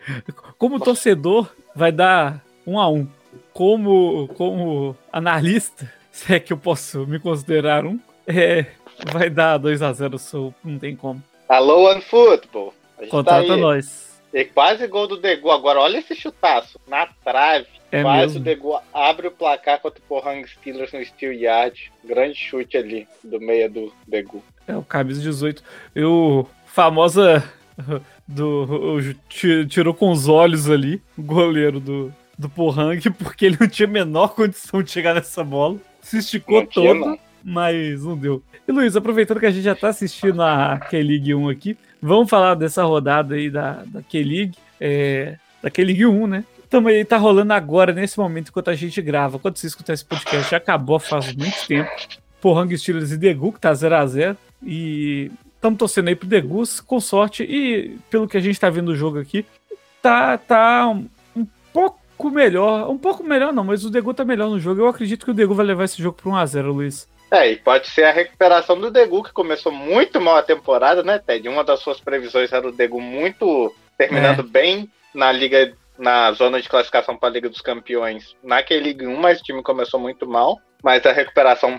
como 0.57 0.81
torcedor, 0.81 1.49
vai 1.75 1.93
dar 1.93 2.43
um 2.71 2.79
a 2.79 2.89
um. 2.89 3.07
Como, 3.53 4.29
como 4.37 4.97
analista, 5.13 5.93
se 6.11 6.35
é 6.35 6.41
que 6.41 6.53
eu 6.53 6.57
posso 6.57 7.07
me 7.07 7.19
considerar 7.19 7.85
um, 7.85 7.99
é, 8.27 8.67
vai 9.13 9.29
dar 9.29 9.59
2 9.59 9.83
a 9.83 9.93
0 9.93 10.19
sou, 10.19 10.55
não 10.65 10.79
tem 10.79 10.95
como. 10.95 11.23
Alô, 11.49 11.91
OneFootball. 11.91 12.73
Contrata 13.09 13.47
tá 13.47 13.57
nós. 13.57 14.21
E 14.33 14.45
quase 14.45 14.87
gol 14.87 15.09
do 15.09 15.17
Degu. 15.17 15.51
Agora, 15.51 15.81
olha 15.81 15.99
esse 15.99 16.15
chutaço. 16.15 16.79
Na 16.87 17.07
trave. 17.25 17.67
É 17.91 18.03
quase 18.03 18.35
mesmo. 18.35 18.41
o 18.41 18.43
Degu 18.45 18.81
abre 18.95 19.27
o 19.27 19.33
placar 19.33 19.81
contra 19.81 19.99
o 19.99 20.03
Pohang 20.07 20.47
Steelers 20.47 20.93
no 20.93 21.05
Steel 21.05 21.33
Yard. 21.33 21.91
Grande 22.05 22.37
chute 22.37 22.77
ali 22.77 23.09
do 23.25 23.41
meia 23.41 23.69
do 23.69 23.93
Degu. 24.07 24.45
É, 24.69 24.77
o 24.77 24.83
camisa 24.83 25.21
18. 25.21 25.65
Eu, 25.93 26.49
famosa 26.67 27.43
do, 28.29 29.01
tirou 29.69 29.93
com 29.93 30.13
os 30.13 30.29
olhos 30.29 30.71
ali, 30.71 31.03
o 31.19 31.23
goleiro 31.23 31.81
do, 31.81 32.15
do 32.41 32.49
Pohang, 32.49 32.99
porque 33.19 33.47
ele 33.47 33.59
não 33.61 33.69
tinha 33.69 33.87
a 33.87 33.91
menor 33.91 34.29
condição 34.29 34.83
de 34.83 34.91
chegar 34.91 35.15
nessa 35.15 35.45
bola. 35.45 35.77
Se 36.01 36.19
esticou 36.19 36.67
todo, 36.67 37.19
mas 37.45 38.03
não 38.03 38.17
deu. 38.17 38.43
E 38.67 38.73
Luiz, 38.73 38.97
aproveitando 38.97 39.39
que 39.39 39.47
a 39.47 39.51
gente 39.51 39.63
já 39.63 39.75
tá 39.75 39.89
assistindo 39.89 40.43
a 40.43 40.79
K-League 40.79 41.35
1 41.35 41.49
aqui, 41.49 41.77
vamos 42.01 42.31
falar 42.31 42.55
dessa 42.55 42.83
rodada 42.83 43.35
aí 43.35 43.51
da, 43.51 43.83
da 43.87 44.03
K-League, 44.03 44.57
é, 44.81 45.37
da 45.63 45.71
K-League 45.71 46.07
1, 46.07 46.27
né? 46.27 46.45
Também 46.71 47.05
tá 47.05 47.17
rolando 47.17 47.53
agora, 47.53 47.93
nesse 47.93 48.19
momento, 48.19 48.49
enquanto 48.49 48.71
a 48.71 48.75
gente 48.75 49.03
grava. 49.03 49.39
Quando 49.39 49.57
você 49.57 49.67
escutar 49.67 49.93
esse 49.93 50.05
podcast, 50.05 50.51
já 50.51 50.57
acabou 50.57 50.99
faz 50.99 51.35
muito 51.35 51.67
tempo. 51.67 51.91
Pohang 52.41 52.77
Steelers 52.79 53.11
e 53.11 53.19
Degu, 53.19 53.53
que 53.53 53.61
tá 53.61 53.73
0x0. 53.73 54.37
E 54.63 55.31
estamos 55.55 55.79
torcendo 55.79 56.09
aí 56.09 56.15
pro 56.15 56.29
Degus, 56.29 56.81
com 56.81 57.01
sorte. 57.01 57.43
E 57.43 57.99
pelo 58.09 58.29
que 58.29 58.37
a 58.37 58.41
gente 58.41 58.59
tá 58.59 58.71
vendo 58.71 58.91
o 58.91 58.97
jogo 58.97 59.19
aqui, 59.19 59.45
tá, 60.01 60.39
tá 60.39 60.89
um, 60.89 61.07
um 61.37 61.47
pouco 61.73 62.00
pouco 62.21 62.31
melhor. 62.31 62.91
Um 62.91 62.99
pouco 62.99 63.25
melhor 63.25 63.53
não, 63.53 63.65
mas 63.65 63.85
o 63.85 63.91
Degu 63.91 64.13
tá 64.13 64.25
melhor 64.25 64.51
no 64.51 64.61
jogo. 64.61 64.83
Eu 64.83 64.89
acredito 64.89 65.25
que 65.25 65.31
o 65.31 65.35
Degu 65.35 65.55
vai 65.55 65.65
levar 65.65 65.85
esse 65.85 66.01
jogo 66.03 66.19
para 66.21 66.31
1x0, 66.31 66.63
Luiz. 66.67 67.09
É, 67.31 67.51
e 67.51 67.57
pode 67.57 67.89
ser 67.89 68.05
a 68.05 68.13
recuperação 68.13 68.79
do 68.79 68.91
Degu, 68.91 69.23
que 69.23 69.33
começou 69.33 69.73
muito 69.73 70.21
mal 70.21 70.37
a 70.37 70.43
temporada, 70.43 71.03
né, 71.03 71.19
Ted? 71.19 71.49
Uma 71.49 71.65
das 71.65 71.81
suas 71.81 72.01
previsões 72.01 72.53
era 72.53 72.69
o 72.69 72.73
Degu 72.73 73.01
muito 73.01 73.75
terminando 73.97 74.41
é. 74.41 74.43
bem 74.43 74.91
na 75.15 75.31
liga, 75.31 75.73
na 75.97 76.33
zona 76.33 76.61
de 76.61 76.69
classificação 76.69 77.17
para 77.17 77.29
a 77.29 77.33
Liga 77.33 77.49
dos 77.49 77.61
Campeões 77.61 78.37
naquele 78.43 78.85
Liga 78.85 79.07
1, 79.07 79.17
mas 79.17 79.41
o 79.41 79.45
time 79.45 79.63
começou 79.63 80.01
muito 80.01 80.27
mal. 80.27 80.59
Mas 80.83 81.07
a 81.07 81.13
recuperação 81.13 81.79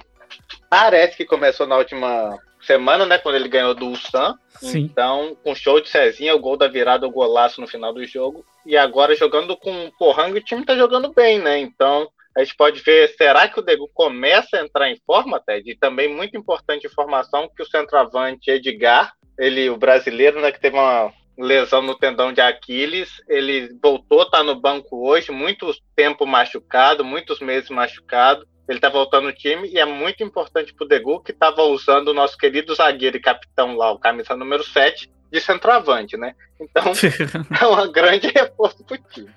parece 0.70 1.18
que 1.18 1.26
começou 1.26 1.68
na 1.68 1.78
última 1.78 2.38
semana, 2.62 3.06
né? 3.06 3.18
Quando 3.18 3.36
ele 3.36 3.50
ganhou 3.50 3.74
do 3.74 3.88
Ulsan. 3.88 4.36
Sim. 4.60 4.80
Então, 4.80 5.36
com 5.44 5.56
show 5.56 5.82
de 5.82 5.90
Cezinha, 5.90 6.36
o 6.36 6.40
gol 6.40 6.56
da 6.56 6.68
virada, 6.68 7.08
o 7.08 7.12
golaço 7.12 7.60
no 7.60 7.68
final 7.68 7.92
do 7.92 8.06
jogo. 8.06 8.46
E 8.66 8.78
agora 8.78 9.16
jogando 9.16 9.58
com 9.58 9.86
o 9.86 9.92
Pohang, 9.98 10.38
o 10.38 10.44
time 10.44 10.66
tá 10.66 10.76
jogando 10.76 11.12
bem, 11.14 11.40
né? 11.40 11.60
Então, 11.60 12.08
a 12.36 12.44
gente 12.44 12.56
pode 12.56 12.82
ver, 12.82 13.10
será 13.18 13.48
que 13.48 13.60
o 13.60 13.64
Degu 13.64 13.90
começa 13.94 14.58
a 14.58 14.62
entrar 14.62 14.90
em 14.90 15.00
forma, 15.06 15.42
Ted? 15.46 15.70
E 15.70 15.78
também 15.78 16.08
muito 16.08 16.38
importante 16.38 16.88
informação 16.88 17.50
que 17.56 17.62
o 17.62 17.68
centroavante 17.68 18.50
Edgar, 18.50 19.14
ele, 19.38 19.70
o 19.70 19.78
brasileiro, 19.78 20.40
né, 20.40 20.52
que 20.52 20.60
teve 20.60 20.78
uma 20.78 21.12
lesão 21.38 21.82
no 21.82 21.96
tendão 21.96 22.32
de 22.32 22.40
Aquiles, 22.40 23.22
ele 23.28 23.70
voltou, 23.82 24.30
tá 24.30 24.44
no 24.44 24.56
banco 24.56 25.08
hoje, 25.08 25.32
muito 25.32 25.74
tempo 25.96 26.26
machucado, 26.26 27.04
muitos 27.04 27.40
meses 27.40 27.70
machucado. 27.70 28.46
Ele 28.70 28.80
tá 28.80 28.90
voltando 28.90 29.26
no 29.26 29.34
time 29.34 29.68
e 29.68 29.80
é 29.80 29.86
muito 29.86 30.24
importante 30.24 30.74
pro 30.74 30.88
Degu, 30.88 31.22
que 31.22 31.34
tava 31.34 31.64
usando 31.64 32.10
o 32.10 32.14
nosso 32.14 32.38
querido 32.38 32.74
zagueiro 32.74 33.18
e 33.18 33.22
capitão 33.22 33.76
lá, 33.76 33.92
o 33.92 34.00
camisa 34.00 34.36
número 34.36 34.64
7, 34.64 35.12
de 35.32 35.40
centroavante, 35.40 36.18
né? 36.18 36.36
Então, 36.60 36.92
é 37.60 37.66
uma 37.66 37.88
grande 37.88 38.28
reforço 38.28 38.84
pro 38.84 38.98
time. 38.98 39.30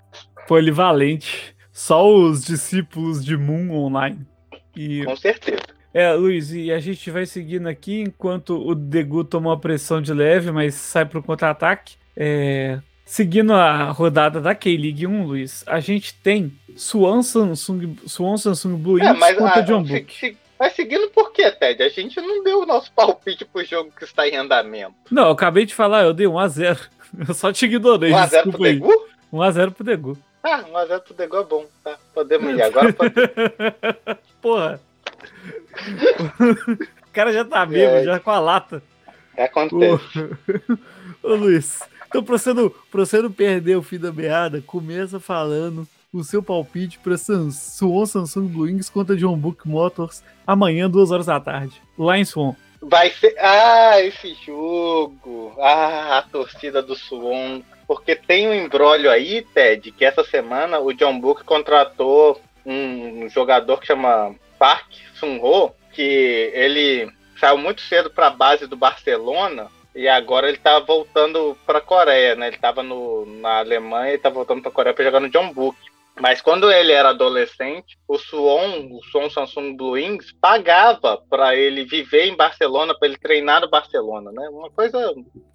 Polivalente. 0.47 1.55
Só 1.73 2.09
os 2.09 2.45
discípulos 2.45 3.25
de 3.25 3.37
Moon 3.37 3.71
Online. 3.71 4.27
E... 4.77 5.05
Com 5.05 5.17
certeza. 5.17 5.63
É, 5.93 6.13
Luiz, 6.13 6.53
e 6.53 6.73
a 6.73 6.81
gente 6.81 7.09
vai 7.11 7.25
seguindo 7.25 7.69
aqui 7.69 8.01
enquanto 8.01 8.57
o 8.57 8.75
Degu 8.75 9.23
toma 9.23 9.51
uma 9.51 9.59
pressão 9.59 10.03
de 10.03 10.13
leve, 10.13 10.51
mas 10.51 10.75
sai 10.75 11.05
pro 11.05 11.23
contra-ataque. 11.23 11.95
É... 12.17 12.81
Seguindo 13.05 13.53
a 13.53 13.91
rodada 13.91 14.41
da 14.41 14.55
K-League 14.55 15.07
1, 15.07 15.27
Luiz, 15.27 15.63
a 15.67 15.79
gente 15.79 16.15
tem 16.15 16.53
Swan 16.75 17.23
Samsung, 17.23 17.97
Swan 18.07 18.37
Samsung 18.37 18.77
Blue 18.77 18.99
é, 18.99 19.35
contra 19.35 19.61
a, 19.61 19.61
John 19.61 19.83
Book. 19.83 20.13
Se, 20.13 20.21
se, 20.21 20.37
mas 20.59 20.75
seguindo 20.75 21.09
por 21.11 21.33
quê, 21.33 21.51
Ted? 21.51 21.83
A 21.83 21.89
gente 21.89 22.21
não 22.21 22.43
deu 22.43 22.61
o 22.61 22.67
nosso 22.67 22.93
palpite 22.93 23.45
pro 23.45 23.65
jogo 23.65 23.93
que 23.97 24.05
está 24.05 24.29
em 24.29 24.37
andamento. 24.37 24.95
Não, 25.11 25.27
eu 25.27 25.33
acabei 25.33 25.67
de 25.67 25.75
falar, 25.75 26.05
eu 26.05 26.15
dei 26.15 26.27
1x0. 26.27 26.79
Eu 27.29 27.33
só 27.33 27.53
te 27.53 27.67
ignorei. 27.67 28.11
1x0 28.11 28.51
pro 28.51 28.59
Degu? 28.59 29.07
1x0 29.33 29.71
pro 29.71 29.85
Degu. 29.85 30.19
Ah, 30.43 30.65
1x0 30.65 31.01
pro 31.01 31.15
Degu 31.15 31.37
é 31.37 31.45
bom, 31.45 31.65
tá? 31.85 31.97
Podemos 32.13 32.57
ir 32.57 32.63
agora. 32.63 32.93
Pode... 32.93 33.15
Porra. 34.43 34.81
o 37.07 37.13
cara 37.13 37.33
já 37.33 37.45
tá 37.45 37.65
vivo, 37.65 37.85
é, 37.85 38.03
já 38.03 38.19
com 38.19 38.33
a 38.33 38.41
lata. 38.41 38.83
Acontece. 39.39 40.19
Ô, 41.23 41.29
Ô 41.31 41.35
Luiz, 41.37 41.81
então, 42.09 42.23
pra 42.23 42.39
você, 42.39 42.53
não, 42.53 42.69
pra 42.69 43.05
você 43.05 43.23
não 43.23 43.33
perder 43.33 43.77
o 43.77 43.83
fim 43.83 43.99
da 43.99 44.13
meada, 44.13 44.63
começa 44.65 45.19
falando 45.19 45.89
o 46.15 46.23
seu 46.23 46.41
palpite 46.41 46.99
para 47.01 47.19
Suon 47.19 48.07
Samsung 48.07 48.47
Blue 48.47 48.67
Wings 48.67 48.89
contra 48.89 49.17
John 49.17 49.37
Book 49.37 49.69
Motors 49.69 50.23
amanhã, 50.47 50.89
duas 50.89 51.11
horas 51.11 51.27
da 51.27 51.41
tarde, 51.41 51.83
lá 51.99 52.17
em 52.17 52.25
Suon. 52.25 52.55
Vai 52.81 53.11
ser. 53.11 53.35
Ah, 53.39 54.01
esse 54.01 54.35
jogo! 54.47 55.55
Ah, 55.59 56.19
a 56.19 56.23
torcida 56.23 56.83
do 56.83 56.95
Suon. 56.95 57.63
Porque 57.87 58.15
tem 58.15 58.49
um 58.49 58.55
embrólio 58.55 59.11
aí, 59.11 59.43
Ted, 59.43 59.91
que 59.91 60.05
essa 60.05 60.23
semana 60.25 60.79
o 60.79 60.93
John 60.93 61.19
Book 61.19 61.45
contratou 61.45 62.41
um 62.65 63.29
jogador 63.29 63.79
que 63.81 63.87
chama 63.87 64.35
Park 64.59 64.87
Sun-ho, 65.15 65.73
que 65.93 66.51
ele 66.55 67.11
saiu 67.39 67.59
muito 67.59 67.83
cedo 67.83 68.09
para 68.11 68.29
a 68.29 68.31
base 68.31 68.67
do 68.67 68.77
Barcelona 68.77 69.69
e 69.95 70.09
agora 70.09 70.49
ele 70.49 70.59
tá 70.59 70.79
voltando 70.81 71.57
para 71.67 71.79
a 71.79 71.83
Coreia, 71.83 72.35
né? 72.35 72.47
Ele 72.47 72.57
estava 72.57 72.83
na 72.83 73.59
Alemanha 73.59 74.15
e 74.15 74.19
tá 74.19 74.31
voltando 74.31 74.63
para 74.63 74.71
a 74.71 74.75
Coreia 74.75 74.95
para 74.95 75.05
jogar 75.05 75.21
no 75.21 75.29
John 75.29 75.53
Book. 75.53 75.77
Mas 76.21 76.41
quando 76.41 76.71
ele 76.71 76.93
era 76.93 77.11
adolescente, 77.11 77.99
o 78.07 78.17
Suon, 78.19 78.89
o 78.93 79.03
Suon 79.05 79.29
Samsung 79.29 79.77
Blue 79.77 79.93
Wings, 79.93 80.33
pagava 80.41 81.21
para 81.29 81.57
ele 81.57 81.85
viver 81.85 82.27
em 82.27 82.37
Barcelona, 82.37 82.97
para 82.97 83.09
ele 83.09 83.19
treinar 83.19 83.61
no 83.61 83.69
Barcelona, 83.69 84.31
né? 84.31 84.49
Uma 84.49 84.71
coisa. 84.71 85.13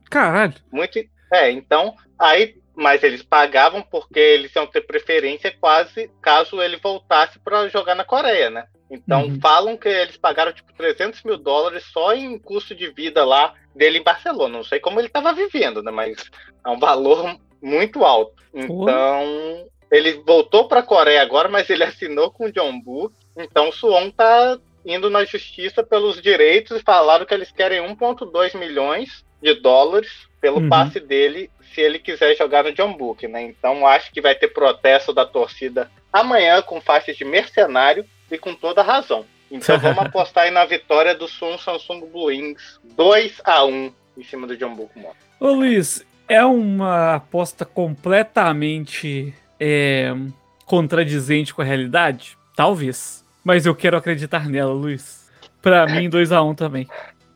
Caralho. 0.09 0.55
Muito. 0.71 0.99
É, 1.31 1.49
então, 1.51 1.95
aí. 2.17 2.57
Mas 2.75 3.03
eles 3.03 3.21
pagavam 3.21 3.81
porque 3.81 4.19
eles 4.19 4.55
iam 4.55 4.65
ter 4.65 4.79
preferência 4.79 5.53
quase 5.59 6.09
caso 6.21 6.61
ele 6.61 6.77
voltasse 6.77 7.37
para 7.37 7.67
jogar 7.67 7.93
na 7.93 8.05
Coreia, 8.05 8.49
né? 8.49 8.67
Então, 8.89 9.25
uhum. 9.25 9.39
falam 9.41 9.75
que 9.75 9.89
eles 9.89 10.15
pagaram 10.15 10.53
tipo 10.53 10.71
300 10.73 11.21
mil 11.23 11.37
dólares 11.37 11.83
só 11.91 12.13
em 12.13 12.39
custo 12.39 12.73
de 12.73 12.89
vida 12.89 13.25
lá 13.25 13.53
dele 13.75 13.97
em 13.97 14.03
Barcelona. 14.03 14.57
Não 14.57 14.63
sei 14.63 14.79
como 14.79 14.97
ele 14.97 15.07
estava 15.07 15.33
vivendo, 15.33 15.83
né? 15.83 15.91
Mas 15.91 16.31
é 16.65 16.69
um 16.69 16.79
valor 16.79 17.37
muito 17.61 18.05
alto. 18.05 18.41
Então, 18.53 19.67
ele 19.91 20.21
voltou 20.25 20.67
para 20.67 20.81
a 20.81 20.83
Coreia 20.83 21.21
agora, 21.21 21.49
mas 21.49 21.69
ele 21.69 21.83
assinou 21.83 22.31
com 22.31 22.45
o 22.45 22.51
John 22.51 22.79
Book. 22.79 23.13
Então 23.35 23.69
o 23.69 23.71
Suwon 23.71 24.09
tá 24.11 24.57
indo 24.85 25.09
na 25.09 25.25
justiça 25.25 25.83
pelos 25.83 26.21
direitos 26.21 26.79
e 26.79 26.83
falaram 26.83 27.25
que 27.25 27.33
eles 27.33 27.51
querem 27.51 27.81
1,2 27.81 28.57
milhões 28.57 29.23
de 29.41 29.53
dólares 29.55 30.09
pelo 30.39 30.59
uhum. 30.59 30.69
passe 30.69 30.99
dele 30.99 31.49
se 31.73 31.81
ele 31.81 31.99
quiser 31.99 32.35
jogar 32.35 32.63
no 32.63 32.73
John 32.73 32.93
Book, 32.93 33.27
né? 33.27 33.43
Então 33.43 33.85
acho 33.85 34.11
que 34.11 34.21
vai 34.21 34.35
ter 34.35 34.49
protesto 34.49 35.13
da 35.13 35.25
torcida 35.25 35.89
amanhã 36.11 36.61
com 36.61 36.81
faixas 36.81 37.17
de 37.17 37.25
mercenário 37.25 38.05
e 38.31 38.37
com 38.37 38.53
toda 38.55 38.81
razão. 38.81 39.25
Então 39.51 39.77
vamos 39.79 39.99
apostar 39.99 40.45
aí 40.45 40.51
na 40.51 40.65
vitória 40.65 41.15
do 41.15 41.27
Sun 41.27 41.57
Samsung 41.57 42.05
Blue 42.07 42.25
Wings 42.25 42.79
2 42.83 43.41
a 43.43 43.65
1 43.65 43.93
em 44.17 44.23
cima 44.23 44.47
do 44.47 44.57
John 44.57 44.75
Book 44.75 44.97
Moto. 44.97 45.17
Ô 45.39 45.47
Luiz, 45.47 46.05
é 46.27 46.43
uma 46.43 47.15
aposta 47.15 47.65
completamente 47.65 49.33
é, 49.59 50.15
contradizente 50.65 51.53
com 51.53 51.61
a 51.61 51.65
realidade? 51.65 52.37
Talvez. 52.55 53.25
Mas 53.43 53.65
eu 53.65 53.75
quero 53.75 53.97
acreditar 53.97 54.47
nela, 54.47 54.73
Luiz. 54.73 55.29
Pra 55.61 55.85
mim, 55.85 56.09
2x1 56.09 56.51
um 56.51 56.55
também. 56.55 56.87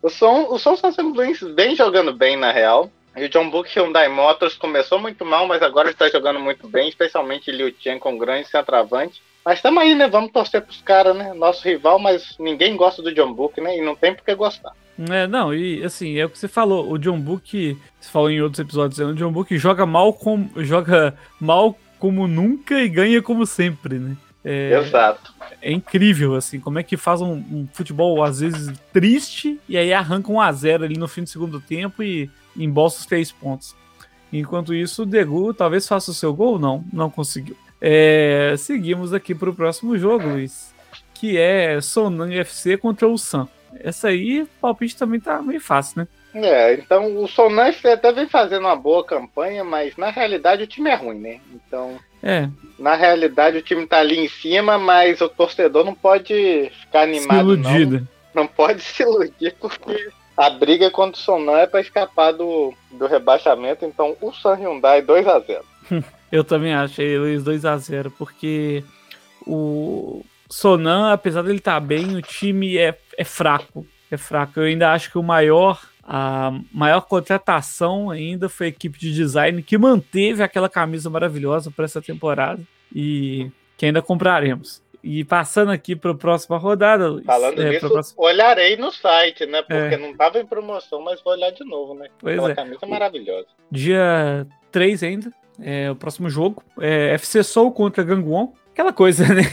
O 0.01 0.09
som, 0.09 0.47
o 0.49 0.59
som 0.59 0.73
está 0.73 0.91
sendo 0.91 1.13
bem, 1.13 1.33
bem 1.55 1.75
jogando 1.75 2.13
bem, 2.13 2.37
na 2.37 2.51
real. 2.51 2.91
E 3.15 3.25
o 3.25 3.29
John 3.29 3.49
Book 3.49 3.69
Hyundai 3.73 4.07
Motors 4.07 4.55
começou 4.55 4.99
muito 4.99 5.23
mal, 5.23 5.47
mas 5.47 5.61
agora 5.61 5.89
está 5.89 6.09
jogando 6.09 6.39
muito 6.39 6.67
bem, 6.67 6.89
especialmente 6.89 7.51
Liu 7.51 7.73
Chen 7.79 7.99
com 7.99 8.17
grande 8.17 8.47
centroavante. 8.49 9.21
Mas 9.45 9.59
estamos 9.59 9.83
aí, 9.83 9.93
né? 9.93 10.07
Vamos 10.07 10.31
torcer 10.31 10.61
pros 10.61 10.81
caras, 10.81 11.15
né? 11.15 11.33
Nosso 11.33 11.67
rival, 11.67 11.99
mas 11.99 12.35
ninguém 12.39 12.75
gosta 12.75 13.01
do 13.01 13.13
John 13.13 13.33
Book, 13.33 13.59
né? 13.61 13.77
E 13.77 13.81
não 13.81 13.95
tem 13.95 14.15
por 14.15 14.23
que 14.23 14.33
gostar. 14.33 14.71
É, 15.09 15.25
não, 15.27 15.53
e 15.53 15.83
assim, 15.83 16.17
é 16.17 16.25
o 16.25 16.29
que 16.29 16.37
você 16.37 16.47
falou, 16.47 16.91
o 16.91 16.99
John 16.99 17.19
Book, 17.19 17.75
você 17.99 18.11
falou 18.11 18.29
em 18.29 18.41
outros 18.41 18.59
episódios, 18.59 18.99
o 18.99 19.15
John 19.15 19.31
Book 19.31 19.57
joga 19.57 19.87
mal 19.87 20.13
com 20.13 20.47
joga 20.57 21.17
mal 21.39 21.75
como 22.03 22.27
nunca 22.27 22.81
e 22.81 22.89
ganha 22.89 23.21
como 23.21 23.45
sempre, 23.45 23.97
né? 23.97 24.17
É, 24.43 24.77
Exato. 24.77 25.33
É 25.61 25.71
incrível, 25.71 26.35
assim, 26.35 26.59
como 26.59 26.77
é 26.77 26.83
que 26.83 26.97
faz 26.97 27.21
um, 27.21 27.35
um, 27.35 27.65
futebol, 27.71 28.21
às 28.21 28.41
vezes, 28.41 28.77
triste, 28.91 29.57
e 29.69 29.77
aí 29.77 29.93
arranca 29.93 30.29
um 30.29 30.41
a 30.41 30.51
zero 30.51 30.83
ali 30.83 30.97
no 30.97 31.07
fim 31.07 31.23
do 31.23 31.29
segundo 31.29 31.61
tempo 31.61 32.03
e 32.03 32.29
embolsa 32.57 32.99
os 32.99 33.05
três 33.05 33.31
pontos. 33.31 33.73
Enquanto 34.33 34.73
isso, 34.73 35.03
o 35.03 35.05
Degu 35.05 35.53
talvez 35.53 35.87
faça 35.87 36.11
o 36.11 36.13
seu 36.13 36.33
gol, 36.33 36.59
não, 36.59 36.83
não 36.91 37.09
conseguiu. 37.09 37.55
É, 37.79 38.53
seguimos 38.57 39.13
aqui 39.13 39.33
para 39.33 39.49
o 39.49 39.55
próximo 39.55 39.97
jogo, 39.97 40.27
Luiz, 40.27 40.75
que 41.13 41.37
é 41.37 41.79
Sonan 41.79 42.33
FC 42.33 42.75
contra 42.75 43.07
o 43.07 43.17
Sam. 43.17 43.47
Essa 43.75 44.09
aí, 44.09 44.41
o 44.41 44.47
palpite 44.59 44.97
também 44.97 45.21
tá 45.21 45.41
meio 45.41 45.61
fácil, 45.61 46.01
né? 46.01 46.07
É, 46.33 46.73
então 46.73 47.23
o 47.23 47.27
Sonante 47.27 47.87
até 47.87 48.11
vem 48.11 48.27
fazendo 48.27 48.61
uma 48.61 48.75
boa 48.75 49.05
campanha, 49.05 49.63
mas 49.63 49.95
na 49.95 50.09
realidade 50.09 50.63
o 50.63 50.67
time 50.67 50.89
é 50.89 50.95
ruim, 50.95 51.19
né? 51.19 51.39
Então. 51.53 51.97
É. 52.21 52.49
Na 52.79 52.95
realidade 52.95 53.57
o 53.57 53.61
time 53.61 53.85
tá 53.85 53.99
ali 53.99 54.17
em 54.17 54.27
cima, 54.27 54.77
mas 54.77 55.21
o 55.21 55.29
torcedor 55.29 55.85
não 55.85 55.93
pode 55.93 56.71
ficar 56.81 57.01
animado. 57.01 57.57
Não. 57.57 58.07
não 58.33 58.47
pode 58.47 58.81
se 58.83 59.03
iludir, 59.03 59.55
porque 59.59 60.09
a 60.35 60.49
briga 60.49 60.89
contra 60.89 61.19
o 61.19 61.23
Sonan 61.23 61.59
é 61.59 61.67
para 61.67 61.81
escapar 61.81 62.31
do, 62.31 62.73
do 62.91 63.05
rebaixamento. 63.05 63.85
Então 63.85 64.17
o 64.19 64.33
San 64.33 64.55
Hyundai 64.55 65.01
2 65.01 65.27
a 65.27 65.39
0 65.39 65.63
Eu 66.31 66.43
também 66.43 66.73
achei 66.73 67.15
Luiz 67.15 67.43
2 67.43 67.63
a 67.63 67.77
0 67.77 68.09
porque 68.17 68.83
o 69.45 70.25
Sonan, 70.49 71.13
apesar 71.13 71.43
dele 71.43 71.59
estar 71.59 71.73
tá 71.73 71.79
bem, 71.79 72.15
o 72.15 72.21
time 72.23 72.75
é, 72.77 72.97
é 73.15 73.23
fraco. 73.23 73.85
É 74.09 74.17
fraco. 74.17 74.59
Eu 74.59 74.63
ainda 74.63 74.91
acho 74.91 75.11
que 75.11 75.17
o 75.19 75.23
maior 75.23 75.79
a 76.05 76.51
maior 76.71 77.01
contratação 77.01 78.09
ainda 78.09 78.49
foi 78.49 78.67
a 78.67 78.69
equipe 78.69 78.99
de 78.99 79.13
design 79.13 79.63
que 79.63 79.77
manteve 79.77 80.43
aquela 80.43 80.67
camisa 80.67 81.09
maravilhosa 81.09 81.71
para 81.71 81.85
essa 81.85 82.01
temporada 82.01 82.61
e 82.93 83.49
que 83.77 83.85
ainda 83.85 84.01
compraremos. 84.01 84.83
E 85.01 85.23
passando 85.23 85.71
aqui 85.71 85.95
para 85.95 86.11
a 86.11 86.15
próxima 86.15 86.57
rodada, 86.57 87.09
Luiz. 87.09 87.25
Falando 87.25 87.61
é, 87.61 87.71
nisso, 87.71 87.89
próxima... 87.89 88.23
olharei 88.23 88.77
no 88.77 88.91
site, 88.91 89.45
né? 89.45 89.61
Porque 89.61 89.95
é. 89.95 89.97
não 89.97 90.11
estava 90.11 90.39
em 90.39 90.45
promoção, 90.45 91.01
mas 91.01 91.21
vou 91.21 91.33
olhar 91.33 91.51
de 91.51 91.65
novo, 91.65 91.93
né? 91.93 92.07
Pois 92.19 92.35
Aquela 92.35 92.51
é. 92.51 92.55
camisa 92.55 92.85
maravilhosa. 92.85 93.47
Dia 93.69 94.47
3 94.71 95.03
ainda, 95.03 95.33
é 95.61 95.91
o 95.91 95.95
próximo 95.95 96.29
jogo. 96.29 96.63
É 96.79 97.13
FC 97.15 97.43
Soul 97.43 97.71
contra 97.73 98.03
Gangwon. 98.03 98.53
Aquela 98.71 98.93
coisa, 98.93 99.27
né? 99.33 99.43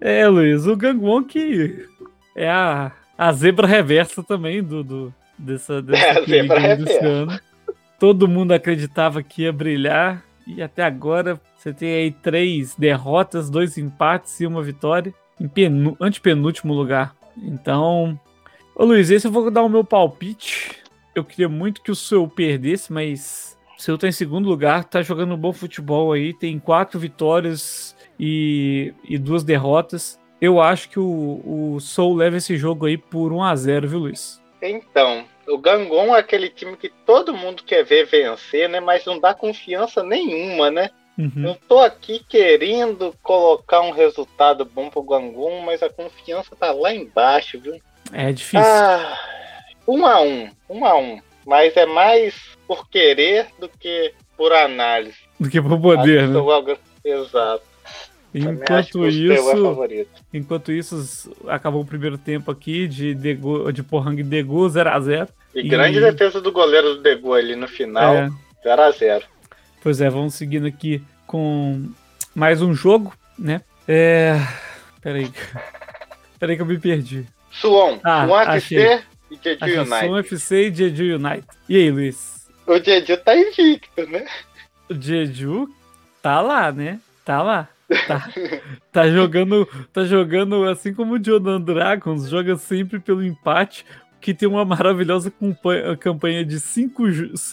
É, 0.00 0.26
Luiz, 0.26 0.66
o 0.66 0.76
Gangwon 0.76 1.22
que 1.22 1.86
é 2.34 2.50
a, 2.50 2.92
a 3.16 3.32
zebra 3.32 3.68
reversa 3.68 4.22
também 4.22 4.62
do, 4.62 4.82
do 4.82 5.14
dessa, 5.38 5.80
dessa 5.82 6.20
é, 6.20 6.76
desse 6.76 7.04
ano. 7.04 7.38
Todo 7.98 8.28
mundo 8.28 8.52
acreditava 8.52 9.22
que 9.22 9.42
ia 9.42 9.52
brilhar 9.52 10.22
e 10.46 10.62
até 10.62 10.82
agora 10.84 11.40
você 11.56 11.72
tem 11.72 11.92
aí 11.92 12.10
três 12.10 12.74
derrotas, 12.76 13.50
dois 13.50 13.76
empates 13.76 14.40
e 14.40 14.46
uma 14.46 14.62
vitória 14.62 15.12
em 15.40 15.48
penu, 15.48 15.96
antepenúltimo 16.00 16.72
lugar. 16.72 17.14
Então, 17.36 18.18
ô 18.74 18.84
Luiz, 18.84 19.10
esse 19.10 19.26
eu 19.26 19.32
vou 19.32 19.50
dar 19.50 19.62
o 19.62 19.68
meu 19.68 19.82
palpite. 19.82 20.76
Eu 21.14 21.24
queria 21.24 21.48
muito 21.48 21.82
que 21.82 21.90
o 21.90 21.96
seu 21.96 22.28
perdesse, 22.28 22.92
mas 22.92 23.58
o 23.76 23.82
seu 23.82 23.98
tá 23.98 24.06
em 24.06 24.12
segundo 24.12 24.48
lugar, 24.48 24.84
tá 24.84 25.02
jogando 25.02 25.34
um 25.34 25.38
bom 25.38 25.52
futebol 25.52 26.12
aí, 26.12 26.32
tem 26.32 26.58
quatro 26.58 27.00
vitórias 27.00 27.96
e, 28.18 28.94
e 29.04 29.18
duas 29.18 29.42
derrotas. 29.42 30.18
Eu 30.40 30.60
acho 30.60 30.88
que 30.90 30.98
o, 31.00 31.74
o 31.74 31.80
Soul 31.80 32.14
leva 32.14 32.36
esse 32.36 32.56
jogo 32.56 32.86
aí 32.86 32.96
por 32.96 33.32
1 33.32 33.42
a 33.42 33.56
0 33.56 33.88
viu, 33.88 33.98
Luiz? 34.00 34.40
Então, 34.60 35.24
o 35.46 35.58
Gangon 35.58 36.14
é 36.14 36.18
aquele 36.18 36.48
time 36.48 36.76
que 36.76 36.88
todo 37.04 37.36
mundo 37.36 37.62
quer 37.64 37.84
ver 37.84 38.06
vencer, 38.06 38.68
né? 38.68 38.80
Mas 38.80 39.04
não 39.04 39.18
dá 39.18 39.34
confiança 39.34 40.02
nenhuma, 40.02 40.70
né? 40.70 40.90
Uhum. 41.18 41.48
Eu 41.48 41.56
tô 41.68 41.78
aqui 41.78 42.24
querendo 42.28 43.14
colocar 43.22 43.80
um 43.80 43.90
resultado 43.90 44.64
bom 44.64 44.90
pro 44.90 45.02
Gangon, 45.02 45.60
mas 45.60 45.82
a 45.82 45.88
confiança 45.88 46.54
tá 46.54 46.72
lá 46.72 46.92
embaixo, 46.92 47.58
viu? 47.58 47.80
É 48.12 48.32
difícil. 48.32 48.60
Ah, 48.60 49.18
um 49.88 50.04
a 50.06 50.20
um, 50.20 50.50
um 50.68 50.84
a 50.84 50.98
um. 50.98 51.20
Mas 51.46 51.76
é 51.76 51.86
mais 51.86 52.34
por 52.66 52.88
querer 52.88 53.46
do 53.58 53.68
que 53.68 54.12
por 54.36 54.52
análise. 54.52 55.16
Do 55.38 55.48
que 55.48 55.60
por 55.62 55.80
poder, 55.80 56.28
né? 56.28 56.34
Exato. 57.04 57.62
Enquanto 58.38 59.06
isso, 59.06 59.84
é 59.90 60.06
enquanto 60.34 60.70
isso, 60.70 61.34
acabou 61.48 61.80
o 61.80 61.86
primeiro 61.86 62.18
tempo 62.18 62.50
aqui 62.50 62.86
de, 62.86 63.14
Degu, 63.14 63.72
de 63.72 63.82
Pohang 63.82 64.22
Degu 64.22 64.68
0x0. 64.68 65.28
E, 65.54 65.60
e, 65.60 65.68
grande 65.68 65.98
defesa 65.98 66.38
do 66.38 66.52
goleiro 66.52 66.96
do 66.96 67.02
Degu 67.02 67.32
ali 67.32 67.56
no 67.56 67.66
final, 67.66 68.30
0x0. 68.62 69.02
É. 69.02 69.22
Pois 69.82 70.02
é, 70.02 70.10
vamos 70.10 70.34
seguindo 70.34 70.66
aqui 70.66 71.02
com 71.26 71.88
mais 72.34 72.60
um 72.60 72.74
jogo, 72.74 73.14
né? 73.38 73.62
É. 73.88 74.38
Peraí. 75.00 75.32
Peraí 76.38 76.56
que 76.56 76.62
eu 76.62 76.66
me 76.66 76.78
perdi. 76.78 77.24
Suon, 77.50 77.98
ah, 78.04 78.26
Suon 78.26 78.40
FC 78.40 79.02
e 79.30 79.38
Jeju 79.42 79.80
United. 79.80 80.06
Suon 80.06 80.18
FC 80.18 80.56
e 80.56 80.74
Jeju 80.74 81.16
United. 81.16 81.46
E 81.70 81.76
aí, 81.76 81.90
Luiz? 81.90 82.46
O 82.66 82.78
Jeju 82.78 83.16
tá 83.16 83.34
invicto, 83.34 84.06
né? 84.10 84.26
O 84.90 84.94
Jeju 84.94 85.70
tá 86.20 86.42
lá, 86.42 86.70
né? 86.70 87.00
Tá 87.24 87.42
lá. 87.42 87.68
Tá, 88.06 88.28
tá, 88.92 89.08
jogando, 89.08 89.66
tá 89.92 90.04
jogando 90.04 90.64
assim 90.64 90.92
como 90.92 91.14
o 91.14 91.24
Jordan 91.24 91.60
Dragons, 91.60 92.28
joga 92.28 92.56
sempre 92.56 92.98
pelo 92.98 93.24
empate, 93.24 93.86
que 94.20 94.34
tem 94.34 94.48
uma 94.48 94.64
maravilhosa 94.64 95.32
campanha 96.00 96.44
de 96.44 96.58
cinco 96.58 97.04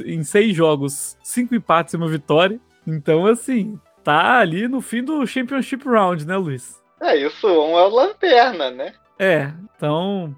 em 0.06 0.24
seis 0.24 0.56
jogos, 0.56 1.17
cinco 1.24 1.54
empates 1.54 1.93
e 1.93 1.98
uma 1.98 2.08
vitória. 2.08 2.60
Então, 2.86 3.28
assim, 3.28 3.80
tá 4.04 4.39
ali 4.39 4.67
no 4.67 4.82
fim 4.82 5.04
do 5.04 5.26
Championship 5.26 5.88
Round, 5.88 6.26
né, 6.26 6.36
Luiz? 6.36 6.82
É, 7.00 7.19
e 7.19 7.26
o 7.26 7.32
Suon 7.32 7.78
é 7.78 7.86
o 7.86 7.89
lanterna, 7.89 8.72
né? 8.72 8.93
É, 9.19 9.52
então 9.76 10.36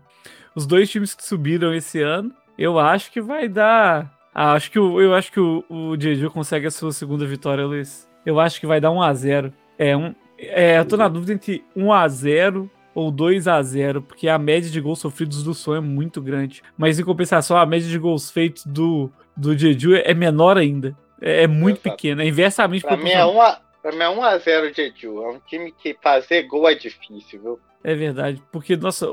os 0.56 0.66
dois 0.66 0.90
times 0.90 1.14
que 1.14 1.24
subiram 1.24 1.74
esse 1.74 2.02
ano, 2.02 2.34
eu 2.58 2.80
acho 2.80 3.12
que 3.12 3.22
vai 3.22 3.48
dar. 3.48 4.12
Ah, 4.34 4.54
acho 4.54 4.72
que 4.72 4.80
o, 4.80 5.02
eu 5.02 5.14
acho 5.14 5.32
que 5.32 5.40
o, 5.40 5.64
o 5.70 6.00
Jeju 6.00 6.30
consegue 6.32 6.68
a 6.68 6.72
sua 6.72 6.92
segunda 6.92 7.26
vitória, 7.26 7.66
Luiz. 7.66 8.10
Eu 8.26 8.40
acho 8.40 8.60
que 8.60 8.68
vai 8.68 8.82
dar 8.82 8.92
1 8.92 9.02
a 9.02 9.14
0 9.14 9.54
É, 9.78 9.96
um, 9.96 10.14
é, 10.38 10.80
eu 10.80 10.86
tô 10.86 10.98
na 10.98 11.08
dúvida 11.08 11.34
entre 11.34 11.64
1 11.76 11.92
a 11.92 12.08
0 12.08 12.70
ou 12.94 13.12
2 13.12 13.48
a 13.48 13.62
0 13.62 14.02
porque 14.02 14.30
a 14.30 14.38
média 14.38 14.70
de 14.70 14.80
gols 14.80 15.00
sofridos 15.00 15.44
do 15.44 15.54
Son 15.54 15.76
é 15.76 15.82
muito 15.82 16.22
grande. 16.22 16.64
Mas 16.78 16.98
em 17.00 17.04
compensação, 17.04 17.58
a 17.58 17.66
média 17.66 17.88
de 17.88 17.98
gols 17.98 18.32
feitos 18.32 18.66
do, 18.66 19.12
do 19.36 19.58
Jeju 19.58 19.96
é 19.96 20.14
menor 20.14 20.58
ainda. 20.58 20.98
É, 21.22 21.44
é 21.44 21.48
muito 21.48 21.82
pequena, 21.82 22.24
é 22.24 22.28
inversamente 22.28 22.86
pra 22.86 22.98
mim 22.98 23.10
é 23.10 23.26
1 23.26 23.42
a, 23.42 23.60
pra 23.82 23.92
mim 23.92 24.00
é 24.00 24.38
1x0 24.40 24.76
Jeju. 24.76 25.22
É 25.24 25.30
um 25.30 25.40
time 25.40 25.72
que 25.72 25.98
fazer 26.02 26.44
gol 26.44 26.68
é 26.70 26.76
difícil, 26.76 27.42
viu? 27.42 27.60
É 27.84 27.94
verdade, 27.94 28.42
porque, 28.52 28.76
nossa, 28.76 29.08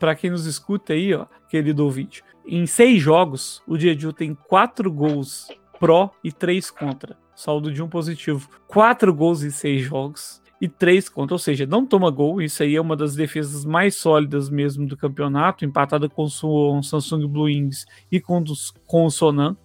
para 0.00 0.16
quem 0.16 0.28
nos 0.28 0.44
escuta 0.44 0.92
aí, 0.92 1.14
ó, 1.14 1.24
querido 1.48 1.84
ouvinte, 1.84 2.24
em 2.44 2.66
seis 2.66 3.00
jogos, 3.00 3.62
o 3.64 3.78
Jeju 3.78 4.12
tem 4.12 4.34
quatro 4.34 4.90
gols 4.90 5.46
pró 5.78 6.10
e 6.24 6.32
três 6.32 6.68
contra. 6.68 7.16
Saldo 7.34 7.72
de 7.72 7.82
um 7.82 7.88
positivo. 7.88 8.48
Quatro 8.66 9.12
gols 9.12 9.42
em 9.42 9.50
seis 9.50 9.82
jogos 9.82 10.40
e 10.60 10.68
três 10.68 11.08
contra, 11.08 11.34
ou 11.34 11.38
seja, 11.38 11.66
não 11.66 11.84
toma 11.84 12.10
gol. 12.10 12.40
Isso 12.40 12.62
aí 12.62 12.76
é 12.76 12.80
uma 12.80 12.96
das 12.96 13.14
defesas 13.14 13.64
mais 13.64 13.96
sólidas 13.96 14.48
mesmo 14.48 14.86
do 14.86 14.96
campeonato, 14.96 15.64
empatada 15.64 16.08
com 16.08 16.24
o 16.24 16.82
Samsung 16.82 17.26
Blue 17.26 17.44
Wings 17.44 17.84
e 18.10 18.20
com, 18.20 18.42
com 18.86 19.06
o 19.06 19.10
Sonan. 19.10 19.56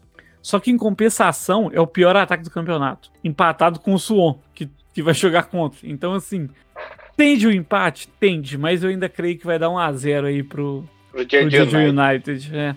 Só 0.41 0.59
que 0.59 0.71
em 0.71 0.77
compensação 0.77 1.69
é 1.73 1.79
o 1.79 1.87
pior 1.87 2.15
ataque 2.15 2.43
do 2.43 2.49
campeonato, 2.49 3.11
empatado 3.23 3.79
com 3.79 3.93
o 3.93 3.99
Suon, 3.99 4.39
que, 4.53 4.69
que 4.93 5.03
vai 5.03 5.13
jogar 5.13 5.43
contra. 5.43 5.87
Então, 5.87 6.13
assim, 6.13 6.47
Tende 7.17 7.47
o 7.47 7.51
empate? 7.51 8.07
Tende, 8.19 8.59
mas 8.59 8.83
eu 8.83 8.91
ainda 8.91 9.09
creio 9.09 9.39
que 9.39 9.45
vai 9.45 9.57
dar 9.57 9.71
um 9.71 9.77
a 9.79 9.91
0 9.91 10.27
aí 10.27 10.43
pro, 10.43 10.87
pro 11.11 11.27
Jeju 11.27 11.75
United. 11.75 11.89
United 11.89 12.55
é. 12.55 12.75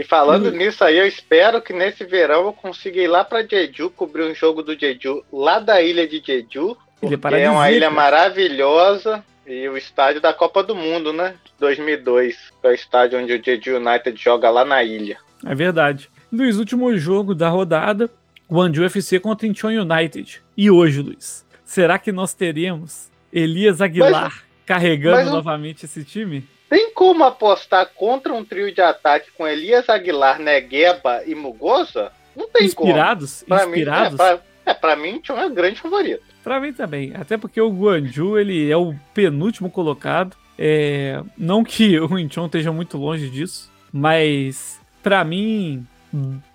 E 0.00 0.04
falando 0.04 0.50
nisso 0.50 0.82
aí, 0.82 0.96
eu 0.96 1.06
espero 1.06 1.60
que 1.60 1.74
nesse 1.74 2.06
verão 2.06 2.46
eu 2.46 2.54
consiga 2.54 2.98
ir 2.98 3.06
lá 3.06 3.22
para 3.22 3.46
Jeju, 3.46 3.90
cobrir 3.90 4.24
um 4.24 4.34
jogo 4.34 4.62
do 4.62 4.74
Jeju 4.74 5.22
lá 5.30 5.58
da 5.58 5.82
ilha 5.82 6.08
de 6.08 6.22
Jeju, 6.24 6.74
porque 6.98 7.18
é 7.36 7.50
uma 7.50 7.70
ilha 7.70 7.90
maravilhosa 7.90 9.22
e 9.46 9.68
o 9.68 9.76
estádio 9.76 10.18
da 10.18 10.32
Copa 10.32 10.62
do 10.62 10.74
Mundo, 10.74 11.12
né? 11.12 11.34
2002, 11.58 12.34
é 12.62 12.68
o 12.68 12.72
estádio 12.72 13.20
onde 13.20 13.34
o 13.34 13.44
Jeju 13.44 13.76
United 13.76 14.18
joga 14.18 14.48
lá 14.48 14.64
na 14.64 14.82
ilha. 14.82 15.18
É 15.44 15.54
verdade. 15.54 16.08
Luiz, 16.32 16.56
último 16.56 16.96
jogo 16.96 17.34
da 17.34 17.50
rodada, 17.50 18.08
Guangzhou 18.50 18.86
FC 18.86 19.20
contra 19.20 19.46
Incheon 19.46 19.82
United. 19.82 20.40
E 20.56 20.70
hoje, 20.70 21.02
Luiz, 21.02 21.44
será 21.62 21.98
que 21.98 22.10
nós 22.10 22.32
teremos 22.32 23.10
Elias 23.30 23.82
Aguilar 23.82 24.32
mas, 24.32 24.42
carregando 24.64 25.16
mas 25.16 25.30
novamente 25.30 25.84
esse 25.84 26.02
time? 26.04 26.42
Tem 26.70 26.94
como 26.94 27.24
apostar 27.24 27.90
contra 27.96 28.32
um 28.32 28.44
trio 28.44 28.72
de 28.72 28.80
ataque 28.80 29.32
com 29.36 29.46
Elias 29.46 29.88
Aguilar, 29.88 30.38
Negueba 30.38 31.24
e 31.26 31.34
Mugosa? 31.34 32.12
Não 32.34 32.48
tem 32.48 32.64
inspirados, 32.64 33.44
como. 33.46 33.60
Inspirados? 33.66 34.12
Mim, 34.12 34.14
é, 34.14 34.16
pra, 34.16 34.40
é, 34.66 34.74
pra 34.74 34.96
mim, 34.96 35.20
tinha 35.20 35.36
um 35.36 35.52
grande 35.52 35.80
favorito. 35.80 36.22
Pra 36.44 36.60
mim 36.60 36.72
também. 36.72 37.12
Até 37.16 37.36
porque 37.36 37.60
o 37.60 37.68
Guanju, 37.68 38.38
ele 38.38 38.70
é 38.70 38.76
o 38.76 38.94
penúltimo 39.12 39.68
colocado. 39.68 40.36
É, 40.56 41.20
não 41.36 41.64
que 41.64 41.98
o 42.00 42.16
Incheon 42.16 42.46
esteja 42.46 42.70
muito 42.70 42.96
longe 42.96 43.28
disso, 43.28 43.68
mas 43.92 44.80
para 45.02 45.24
mim, 45.24 45.84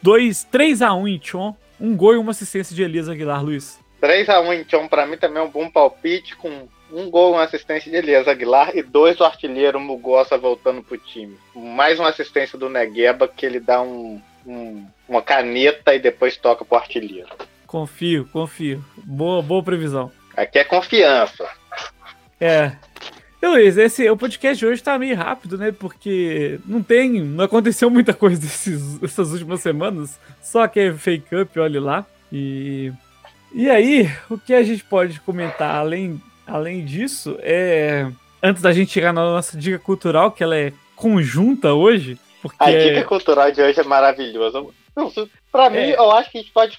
2, 0.02 0.46
3 0.46 0.82
a 0.82 0.94
1 0.94 1.08
Incheon, 1.10 1.54
um 1.78 1.94
gol 1.94 2.14
e 2.14 2.18
uma 2.18 2.32
assistência 2.32 2.74
de 2.74 2.82
Elias 2.82 3.10
Aguilar, 3.10 3.44
Luiz. 3.44 3.84
3x1 4.02 4.54
em 4.54 4.64
Tchon, 4.64 4.88
pra 4.88 5.06
mim 5.06 5.18
também 5.18 5.42
é 5.42 5.46
um 5.46 5.50
bom 5.50 5.70
palpite, 5.70 6.36
com 6.36 6.68
um 6.92 7.10
gol, 7.10 7.34
uma 7.34 7.44
assistência 7.44 7.92
de 7.92 7.98
Elias 7.98 8.28
Aguilar 8.28 8.76
e 8.76 8.82
dois 8.82 9.18
do 9.18 9.24
artilheiro 9.24 9.80
Mugosa 9.80 10.38
voltando 10.38 10.84
pro 10.84 10.98
time. 10.98 11.38
Mais 11.56 12.00
uma 12.00 12.10
assistência 12.10 12.58
do 12.58 12.70
Negueba, 12.70 13.28
que 13.28 13.46
ele 13.46 13.60
dá 13.60 13.82
um, 13.82 14.22
um, 14.46 14.86
uma 15.08 15.22
caneta 15.22 15.94
e 15.94 16.00
depois 16.00 16.38
toca 16.38 16.64
pro 16.64 16.78
artilheiro. 16.78 17.30
Confio, 17.66 18.28
confio. 18.32 18.84
Boa, 18.98 19.42
boa 19.42 19.64
previsão. 19.64 20.12
Aqui 20.36 20.60
é 20.60 20.64
confiança. 20.64 21.50
É. 22.40 22.74
E 23.42 23.48
Luiz, 23.48 23.78
esse, 23.78 24.10
o 24.10 24.18
podcast 24.18 24.58
de 24.58 24.66
hoje 24.66 24.84
tá 24.84 24.98
meio 24.98 25.16
rápido, 25.16 25.58
né? 25.58 25.72
Porque 25.72 26.60
não 26.66 26.82
tem. 26.82 27.22
Não 27.22 27.46
aconteceu 27.46 27.90
muita 27.90 28.14
coisa 28.14 28.46
esses, 28.46 29.02
essas 29.04 29.32
últimas 29.32 29.62
semanas. 29.62 30.20
Só 30.42 30.68
que 30.68 30.80
é 30.80 30.94
fake 30.94 31.36
up, 31.36 31.60
olhe 31.60 31.80
lá. 31.80 32.06
E 32.32 32.92
e 33.58 33.70
aí, 33.70 34.12
o 34.30 34.38
que 34.38 34.54
a 34.54 34.62
gente 34.62 34.84
pode 34.84 35.18
comentar 35.22 35.76
além, 35.76 36.22
além 36.46 36.84
disso 36.84 37.38
é. 37.42 38.10
Antes 38.42 38.62
da 38.62 38.72
gente 38.72 38.92
chegar 38.92 39.12
na 39.12 39.24
nossa 39.24 39.58
dica 39.58 39.80
cultural, 39.80 40.32
que 40.32 40.44
ela 40.44 40.56
é 40.56 40.72
conjunta 40.96 41.74
hoje. 41.74 42.18
Porque 42.42 42.64
a 42.64 42.70
dica 42.70 43.04
cultural 43.04 43.52
de 43.52 43.62
hoje 43.62 43.80
é 43.80 43.84
maravilhosa. 43.84 44.64
Pra 45.52 45.70
mim, 45.70 45.78
é. 45.78 45.98
eu 45.98 46.12
acho 46.12 46.32
que 46.32 46.38
a 46.38 46.42
gente 46.42 46.54
pode 46.54 46.78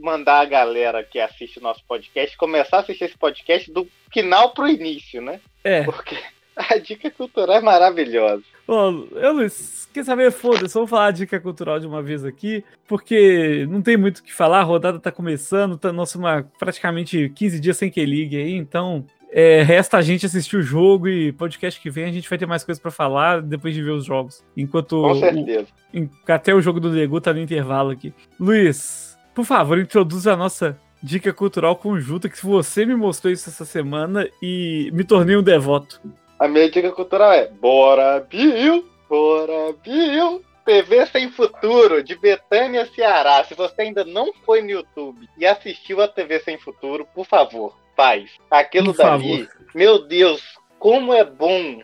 mandar 0.00 0.40
a 0.40 0.44
galera 0.44 1.02
que 1.02 1.18
assiste 1.18 1.58
o 1.58 1.62
nosso 1.62 1.82
podcast 1.86 2.36
começar 2.36 2.78
a 2.78 2.80
assistir 2.80 3.04
esse 3.04 3.18
podcast 3.18 3.70
do 3.70 3.86
final 4.12 4.54
pro 4.54 4.68
início, 4.68 5.20
né? 5.20 5.40
É. 5.64 5.82
Porque 5.82 6.16
a 6.70 6.78
dica 6.78 7.10
cultural 7.10 7.56
é 7.56 7.60
maravilhosa. 7.60 8.42
Bom, 8.66 9.06
eu, 9.12 9.32
Luiz, 9.32 9.88
quer 9.92 10.04
saber? 10.04 10.30
Foda-se, 10.32 10.74
vamos 10.74 10.90
falar 10.90 11.06
a 11.06 11.12
dica 11.12 11.38
cultural 11.38 11.78
de 11.78 11.86
uma 11.86 12.02
vez 12.02 12.24
aqui, 12.24 12.64
porque 12.86 13.66
não 13.70 13.80
tem 13.80 13.96
muito 13.96 14.18
o 14.18 14.22
que 14.22 14.32
falar, 14.32 14.60
a 14.60 14.64
rodada 14.64 14.98
tá 14.98 15.12
começando, 15.12 15.78
tá 15.78 15.92
nossa, 15.92 16.18
uma, 16.18 16.46
praticamente 16.58 17.30
15 17.34 17.60
dias 17.60 17.76
sem 17.76 17.90
que 17.90 18.04
ligue 18.04 18.36
aí, 18.36 18.54
então 18.54 19.06
é, 19.30 19.62
resta 19.62 19.98
a 19.98 20.02
gente 20.02 20.26
assistir 20.26 20.56
o 20.56 20.62
jogo 20.62 21.08
e 21.08 21.32
podcast 21.32 21.80
que 21.80 21.90
vem 21.90 22.04
a 22.04 22.12
gente 22.12 22.28
vai 22.28 22.38
ter 22.38 22.46
mais 22.46 22.64
coisas 22.64 22.80
para 22.80 22.90
falar 22.90 23.42
depois 23.42 23.74
de 23.74 23.82
ver 23.82 23.90
os 23.90 24.04
jogos. 24.04 24.42
Enquanto 24.56 25.00
Com 25.02 25.14
certeza. 25.14 25.68
O, 25.94 26.32
até 26.32 26.54
o 26.54 26.60
jogo 26.60 26.80
do 26.80 26.88
Lego 26.88 27.20
tá 27.20 27.32
no 27.32 27.40
intervalo 27.40 27.90
aqui. 27.90 28.12
Luiz, 28.38 29.18
por 29.34 29.44
favor, 29.44 29.78
introduza 29.78 30.32
a 30.32 30.36
nossa 30.36 30.78
dica 31.02 31.32
cultural 31.32 31.76
conjunta 31.76 32.28
que 32.28 32.44
você 32.44 32.84
me 32.84 32.96
mostrou 32.96 33.32
isso 33.32 33.48
essa 33.48 33.64
semana 33.64 34.28
e 34.42 34.90
me 34.92 35.04
tornei 35.04 35.36
um 35.36 35.42
devoto. 35.42 36.00
A 36.38 36.46
minha 36.46 36.70
dica 36.70 36.92
cultural 36.92 37.32
é 37.32 37.48
Bora 37.48 38.20
Bill, 38.20 38.88
Bora 39.08 39.74
Bill. 39.82 40.44
TV 40.64 41.06
Sem 41.06 41.30
Futuro, 41.30 42.02
de 42.02 42.14
Betânia, 42.14 42.84
Ceará. 42.94 43.42
Se 43.42 43.54
você 43.54 43.80
ainda 43.80 44.04
não 44.04 44.34
foi 44.44 44.60
no 44.60 44.68
YouTube 44.68 45.26
e 45.38 45.46
assistiu 45.46 46.02
a 46.02 46.06
TV 46.06 46.40
Sem 46.40 46.58
Futuro, 46.58 47.08
por 47.14 47.24
favor, 47.24 47.74
faz. 47.96 48.32
Aquilo 48.50 48.92
por 48.92 49.02
dali, 49.02 49.46
favor. 49.46 49.66
meu 49.74 50.06
Deus, 50.06 50.42
como 50.78 51.14
é 51.14 51.24
bom. 51.24 51.80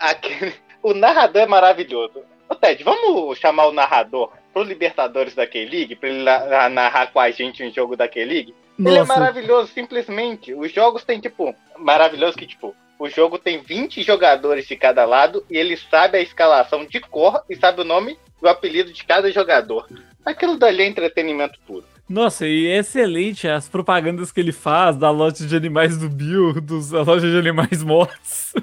Aquele... 0.00 0.52
O 0.82 0.92
narrador 0.92 1.42
é 1.42 1.46
maravilhoso. 1.46 2.24
Ô 2.48 2.56
Ted, 2.56 2.82
vamos 2.82 3.38
chamar 3.38 3.68
o 3.68 3.72
narrador 3.72 4.32
pro 4.52 4.64
Libertadores 4.64 5.34
da 5.36 5.46
K-League, 5.46 5.94
pra 5.94 6.08
ele 6.08 6.24
narrar 6.24 7.12
com 7.12 7.20
a 7.20 7.30
gente 7.30 7.62
um 7.62 7.72
jogo 7.72 7.96
da 7.96 8.08
K-League? 8.08 8.52
Ele 8.78 8.98
é 8.98 9.04
maravilhoso, 9.04 9.72
simplesmente. 9.72 10.52
Os 10.52 10.72
jogos 10.72 11.04
tem, 11.04 11.20
tipo, 11.20 11.54
maravilhoso 11.78 12.36
que, 12.36 12.48
tipo, 12.48 12.74
o 12.98 13.08
jogo 13.08 13.38
tem 13.38 13.60
20 13.60 14.02
jogadores 14.02 14.66
de 14.66 14.76
cada 14.76 15.04
lado 15.04 15.44
e 15.50 15.56
ele 15.56 15.76
sabe 15.76 16.18
a 16.18 16.20
escalação 16.20 16.84
de 16.86 17.00
cor 17.00 17.42
e 17.48 17.56
sabe 17.56 17.80
o 17.80 17.84
nome 17.84 18.18
e 18.42 18.44
o 18.44 18.48
apelido 18.48 18.92
de 18.92 19.04
cada 19.04 19.30
jogador. 19.30 19.88
Aquilo 20.24 20.58
dali 20.58 20.82
é 20.82 20.86
entretenimento 20.86 21.58
puro. 21.66 21.84
Nossa, 22.08 22.46
e 22.46 22.66
é 22.66 22.78
excelente 22.78 23.48
as 23.48 23.68
propagandas 23.68 24.30
que 24.30 24.38
ele 24.40 24.52
faz 24.52 24.96
da 24.96 25.10
loja 25.10 25.46
de 25.46 25.56
animais 25.56 25.96
do 25.96 26.08
Bill, 26.08 26.60
dos, 26.60 26.90
da 26.90 27.02
loja 27.02 27.30
de 27.30 27.36
animais 27.38 27.82
mortos. 27.82 28.52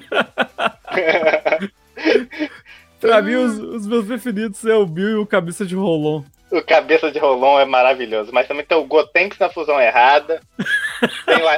pra 3.00 3.20
mim, 3.20 3.34
os, 3.34 3.58
os, 3.58 3.86
meus 3.86 4.06
preferidos 4.06 4.64
é 4.64 4.74
o 4.76 4.86
Bill 4.86 5.10
e 5.10 5.14
o 5.16 5.26
Cabeça 5.26 5.66
de 5.66 5.74
Rolon. 5.74 6.22
O 6.52 6.62
Cabeça 6.62 7.10
de 7.10 7.18
Rolon 7.18 7.58
é 7.58 7.64
maravilhoso, 7.64 8.30
mas 8.32 8.46
também 8.46 8.64
tem 8.64 8.78
o 8.78 8.84
Gotenks 8.84 9.38
na 9.38 9.48
fusão 9.48 9.80
errada. 9.80 10.40
tem 11.26 11.42
o, 11.42 11.48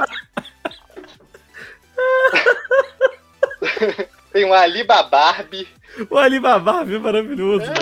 Tem 4.33 4.45
um 4.45 4.53
Alibabarbi. 4.53 5.69
O 6.11 6.19
Alibabarbi 6.19 6.97
é 6.97 6.99
maravilhoso. 6.99 7.71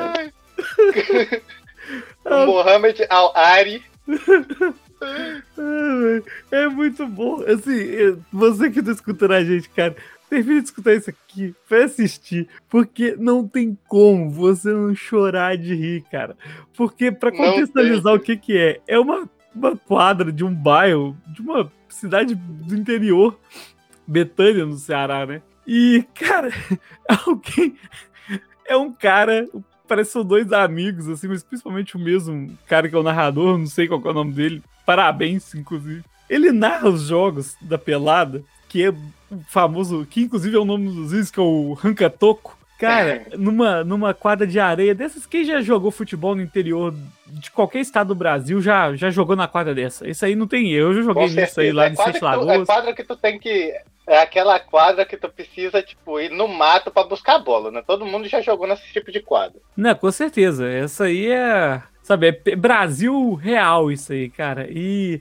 o 2.25 2.47
Mohamed 2.47 3.05
Al-Ari. 3.09 3.83
É 6.51 6.69
muito 6.69 7.07
bom. 7.07 7.43
Assim, 7.47 8.19
você 8.33 8.71
que 8.71 8.83
tá 8.83 8.93
escutando 8.93 9.33
a 9.33 9.43
gente, 9.43 9.69
cara, 9.71 9.97
termine 10.33 10.61
de 10.61 10.67
escutar 10.67 10.95
isso 10.95 11.11
aqui, 11.11 11.55
vai 11.69 11.83
assistir, 11.83 12.49
porque 12.69 13.15
não 13.19 13.47
tem 13.47 13.77
como 13.87 14.31
você 14.31 14.71
não 14.71 14.95
chorar 14.95 15.59
de 15.59 15.75
rir, 15.75 16.05
cara. 16.11 16.37
Porque 16.75 17.13
para 17.13 17.31
contextualizar 17.31 18.15
o 18.15 18.21
que 18.21 18.37
que 18.37 18.57
é, 18.57 18.81
é 18.89 18.99
uma, 18.99 19.29
uma 19.55 19.77
quadra 19.77 20.33
de 20.33 20.43
um 20.43 20.55
bairro, 20.55 21.15
de 21.27 21.43
uma 21.43 21.71
cidade 21.89 22.35
do 22.35 22.75
interior 22.75 23.39
Betânia, 24.07 24.67
no 24.67 24.77
Ceará, 24.77 25.27
né? 25.27 25.43
E, 25.67 26.05
cara, 26.15 26.51
alguém. 27.27 27.77
É 28.67 28.77
um 28.77 28.93
cara. 28.93 29.49
Parece 29.87 30.13
são 30.13 30.25
dois 30.25 30.53
amigos, 30.53 31.09
assim, 31.09 31.29
mas 31.29 31.43
principalmente 31.43 31.97
o 31.97 32.01
mesmo 32.01 32.57
cara 32.67 32.89
que 32.89 32.95
é 32.95 32.99
o 32.99 33.03
narrador, 33.03 33.59
não 33.59 33.67
sei 33.67 33.87
qual 33.87 34.01
é 34.05 34.09
o 34.09 34.15
nome 34.15 34.33
dele. 34.33 34.63
Parabéns, 34.87 35.55
inclusive. 35.55 36.03
ele 36.31 36.51
narra 36.51 36.89
os 36.89 37.03
jogos 37.03 37.57
da 37.61 37.77
pelada, 37.77 38.43
que 38.69 38.83
é 38.83 38.91
o 38.91 39.43
famoso, 39.49 40.07
que 40.09 40.23
inclusive 40.23 40.57
é 40.57 40.59
o 40.59 40.65
nome 40.65 40.87
dos 40.87 41.11
vídeos, 41.11 41.31
que 41.31 41.39
é 41.39 41.43
o 41.43 41.75
Rancatoco. 41.75 42.57
Cara, 42.83 43.23
numa, 43.39 43.85
numa 43.85 44.13
quadra 44.13 44.45
de 44.45 44.59
areia 44.59 44.93
dessas, 44.93 45.25
quem 45.25 45.45
já 45.45 45.61
jogou 45.61 45.93
futebol 45.93 46.35
no 46.35 46.43
interior 46.43 46.93
de 47.29 47.49
qualquer 47.51 47.79
estado 47.79 48.09
do 48.09 48.15
Brasil 48.17 48.61
já, 48.61 48.93
já 48.97 49.09
jogou 49.09 49.37
na 49.37 49.47
quadra 49.47 49.73
dessa. 49.73 50.09
Isso 50.09 50.25
aí 50.25 50.35
não 50.35 50.49
tem 50.49 50.73
erro. 50.73 50.89
Eu 50.89 50.95
já 50.95 51.03
joguei 51.03 51.29
nisso 51.29 51.61
aí 51.61 51.71
lá 51.71 51.87
é 51.87 51.91
em 51.91 51.97
Sete 51.97 52.23
Lagoas. 52.23 52.63
É 52.63 52.65
quadra 52.67 52.93
que 52.93 53.05
tu 53.05 53.17
tem 53.17 53.39
que. 53.39 53.73
É 54.05 54.19
aquela 54.19 54.59
quadra 54.59 55.05
que 55.05 55.17
tu 55.17 55.29
precisa, 55.29 55.81
tipo, 55.81 56.19
ir 56.19 56.31
no 56.31 56.49
mato 56.49 56.91
para 56.91 57.07
buscar 57.07 57.37
a 57.37 57.39
bola, 57.39 57.71
né? 57.71 57.85
Todo 57.87 58.05
mundo 58.05 58.27
já 58.27 58.41
jogou 58.41 58.67
nesse 58.67 58.93
tipo 58.93 59.13
de 59.13 59.21
quadra. 59.21 59.61
Não, 59.77 59.95
com 59.95 60.11
certeza. 60.11 60.69
Essa 60.69 61.05
aí 61.05 61.31
é. 61.31 61.81
Sabe, 62.03 62.41
é 62.45 62.57
Brasil 62.57 63.35
real 63.35 63.93
isso 63.93 64.13
aí, 64.13 64.29
cara. 64.29 64.67
E. 64.69 65.21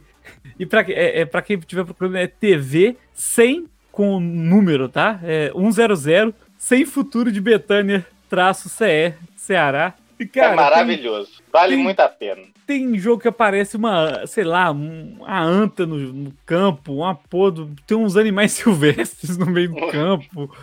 E 0.58 0.66
pra, 0.66 0.82
é, 0.88 1.22
é, 1.22 1.26
pra 1.26 1.44
quem 1.44 1.60
tiver 1.60 1.86
procurando, 1.86 2.18
é 2.18 2.26
TV 2.26 2.98
100 3.14 3.68
com 3.92 4.20
número, 4.20 4.90
tá? 4.90 5.20
É 5.24 5.52
100 5.52 6.34
sem 6.62 6.86
futuro 6.86 7.32
de 7.32 7.42
Betânia, 7.42 8.06
traço 8.30 8.70
CE, 8.70 9.16
Ceará. 9.36 9.96
E, 10.20 10.28
cara, 10.28 10.54
é 10.54 10.56
maravilhoso. 10.56 11.32
Tem, 11.38 11.46
vale 11.52 11.76
tem, 11.76 11.84
muito 11.84 12.00
a 12.00 12.08
pena. 12.08 12.44
Tem 12.68 13.00
jogo 13.00 13.24
que 13.24 13.28
aparece 13.28 13.76
uma, 13.76 14.28
sei 14.28 14.44
lá, 14.44 14.70
uma 14.70 15.42
anta 15.42 15.88
no, 15.88 15.98
no 15.98 16.32
campo, 16.46 16.94
uma 16.94 17.16
podo, 17.16 17.72
tem 17.88 17.98
uns 17.98 18.16
animais 18.16 18.52
silvestres 18.54 19.38
no 19.38 19.48
meio 19.48 19.74
do 19.74 19.88
campo. 19.90 20.56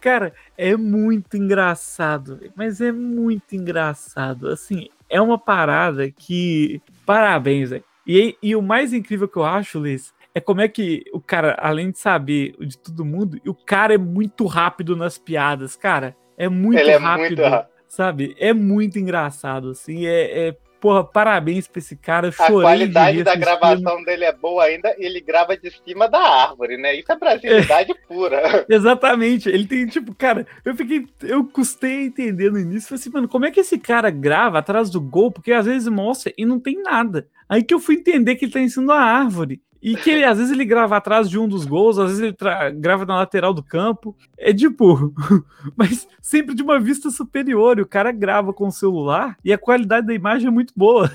Cara, 0.00 0.34
é 0.58 0.76
muito 0.76 1.36
engraçado, 1.36 2.40
mas 2.56 2.80
é 2.80 2.90
muito 2.90 3.54
engraçado. 3.54 4.48
Assim, 4.48 4.88
é 5.08 5.20
uma 5.20 5.38
parada 5.38 6.10
que. 6.10 6.82
Parabéns, 7.06 7.70
velho. 7.70 7.84
E, 8.04 8.36
e 8.42 8.56
o 8.56 8.60
mais 8.60 8.92
incrível 8.92 9.28
que 9.28 9.36
eu 9.36 9.44
acho, 9.44 9.80
Liz, 9.80 10.12
é 10.36 10.40
como 10.40 10.60
é 10.60 10.68
que 10.68 11.02
o 11.14 11.18
cara, 11.18 11.56
além 11.58 11.90
de 11.90 11.98
saber 11.98 12.54
de 12.60 12.76
todo 12.76 13.06
mundo, 13.06 13.40
o 13.46 13.54
cara 13.54 13.94
é 13.94 13.98
muito 13.98 14.44
rápido 14.44 14.94
nas 14.94 15.16
piadas, 15.16 15.76
cara. 15.76 16.14
É 16.36 16.46
muito 16.46 16.78
Ele 16.78 16.94
rápido. 16.98 17.42
É 17.42 17.48
muito 17.48 17.66
Sabe? 17.88 18.36
É 18.38 18.52
muito 18.52 18.98
engraçado, 18.98 19.70
assim. 19.70 20.04
É, 20.04 20.48
é 20.48 20.56
porra, 20.78 21.02
parabéns 21.02 21.66
pra 21.66 21.78
esse 21.78 21.96
cara. 21.96 22.28
A 22.38 22.46
qualidade 22.52 23.22
da 23.24 23.34
gravação 23.34 24.04
dele 24.04 24.26
é 24.26 24.32
boa 24.32 24.64
ainda, 24.64 24.94
ele 24.98 25.22
grava 25.22 25.56
de 25.56 25.70
cima 25.70 26.06
da 26.06 26.18
árvore, 26.18 26.76
né? 26.76 26.94
Isso 26.94 27.10
é 27.10 27.16
brasilidade 27.16 27.92
é, 27.92 27.94
pura. 28.06 28.66
Exatamente. 28.68 29.48
Ele 29.48 29.66
tem, 29.66 29.86
tipo, 29.86 30.14
cara, 30.14 30.46
eu 30.66 30.76
fiquei. 30.76 31.06
Eu 31.22 31.44
custei 31.44 32.04
entender 32.04 32.52
no 32.52 32.58
início. 32.58 32.90
Falei 32.90 33.00
assim, 33.00 33.10
mano, 33.10 33.26
como 33.26 33.46
é 33.46 33.50
que 33.50 33.60
esse 33.60 33.78
cara 33.78 34.10
grava 34.10 34.58
atrás 34.58 34.90
do 34.90 35.00
gol? 35.00 35.30
Porque 35.30 35.52
às 35.52 35.64
vezes 35.64 35.88
mostra 35.88 36.30
e 36.36 36.44
não 36.44 36.60
tem 36.60 36.82
nada. 36.82 37.26
Aí 37.48 37.62
que 37.62 37.72
eu 37.72 37.80
fui 37.80 37.94
entender 37.94 38.36
que 38.36 38.44
ele 38.44 38.52
tá 38.52 38.60
em 38.60 38.68
cima 38.68 38.88
da 38.88 39.00
árvore. 39.00 39.62
E 39.86 39.94
que 39.94 40.10
ele, 40.10 40.24
às 40.24 40.36
vezes 40.36 40.52
ele 40.52 40.64
grava 40.64 40.96
atrás 40.96 41.30
de 41.30 41.38
um 41.38 41.46
dos 41.46 41.64
gols, 41.64 41.96
às 41.96 42.08
vezes 42.08 42.20
ele 42.20 42.36
grava 42.74 43.06
na 43.06 43.18
lateral 43.18 43.54
do 43.54 43.62
campo. 43.62 44.16
É 44.36 44.52
tipo, 44.52 45.14
mas 45.76 46.08
sempre 46.20 46.56
de 46.56 46.62
uma 46.64 46.80
vista 46.80 47.08
superior. 47.08 47.78
E 47.78 47.82
o 47.82 47.86
cara 47.86 48.10
grava 48.10 48.52
com 48.52 48.66
o 48.66 48.72
celular 48.72 49.38
e 49.44 49.52
a 49.52 49.58
qualidade 49.58 50.08
da 50.08 50.12
imagem 50.12 50.48
é 50.48 50.50
muito 50.50 50.72
boa. 50.74 51.08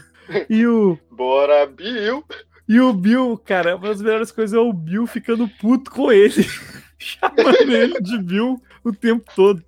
E 0.50 0.66
o. 0.66 0.98
Bora, 1.12 1.66
Bill! 1.66 2.24
E 2.66 2.80
o 2.80 2.94
Bill, 2.94 3.38
cara, 3.44 3.76
uma 3.76 3.90
das 3.90 4.02
melhores 4.02 4.32
coisas 4.32 4.58
é 4.58 4.62
o 4.62 4.72
Bill 4.72 5.06
ficando 5.06 5.50
puto 5.60 5.92
com 5.92 6.10
ele. 6.10 6.46
chamando 6.98 7.76
ele 7.76 8.00
de 8.00 8.18
Bill 8.20 8.62
o 8.86 8.94
tempo 8.94 9.30
todo. 9.36 9.62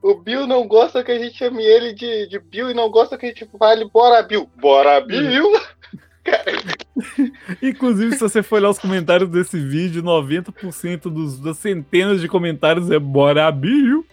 O 0.00 0.14
Bill 0.14 0.46
não 0.46 0.68
gosta 0.68 1.02
que 1.02 1.10
a 1.10 1.18
gente 1.18 1.36
chame 1.36 1.64
ele 1.64 1.92
de, 1.94 2.28
de 2.28 2.38
Bill 2.38 2.70
e 2.70 2.74
não 2.74 2.88
gosta 2.88 3.18
que 3.18 3.26
a 3.26 3.28
gente 3.30 3.48
fale 3.58 3.90
Bora 3.90 4.22
Bill. 4.22 4.48
Bora 4.54 5.00
Bill! 5.00 5.50
Inclusive, 7.62 8.14
se 8.14 8.20
você 8.20 8.42
for 8.42 8.56
olhar 8.56 8.70
os 8.70 8.78
comentários 8.78 9.28
desse 9.28 9.58
vídeo, 9.58 10.02
90% 10.02 11.02
dos, 11.02 11.38
das 11.38 11.58
centenas 11.58 12.20
de 12.20 12.28
comentários 12.28 12.90
é 12.90 12.98
Bora 12.98 13.50
Bill. 13.50 14.06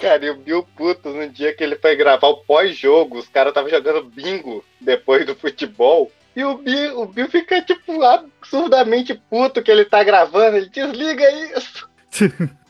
Cara, 0.00 0.26
e 0.26 0.30
o 0.30 0.36
Bill 0.36 0.66
puto 0.76 1.10
no 1.10 1.28
dia 1.28 1.54
que 1.54 1.64
ele 1.64 1.76
foi 1.76 1.96
gravar 1.96 2.28
o 2.28 2.38
pós-jogo, 2.38 3.18
os 3.18 3.28
caras 3.28 3.50
estavam 3.50 3.70
jogando 3.70 4.04
bingo 4.04 4.64
depois 4.80 5.24
do 5.26 5.34
futebol. 5.34 6.10
E 6.34 6.44
o 6.44 6.58
Bill, 6.58 7.00
o 7.00 7.06
Bill 7.06 7.28
fica, 7.28 7.62
tipo, 7.62 8.02
absurdamente 8.02 9.14
puto 9.14 9.62
que 9.62 9.70
ele 9.70 9.86
tá 9.86 10.04
gravando. 10.04 10.58
Ele 10.58 10.68
desliga 10.68 11.24
isso. 11.56 11.88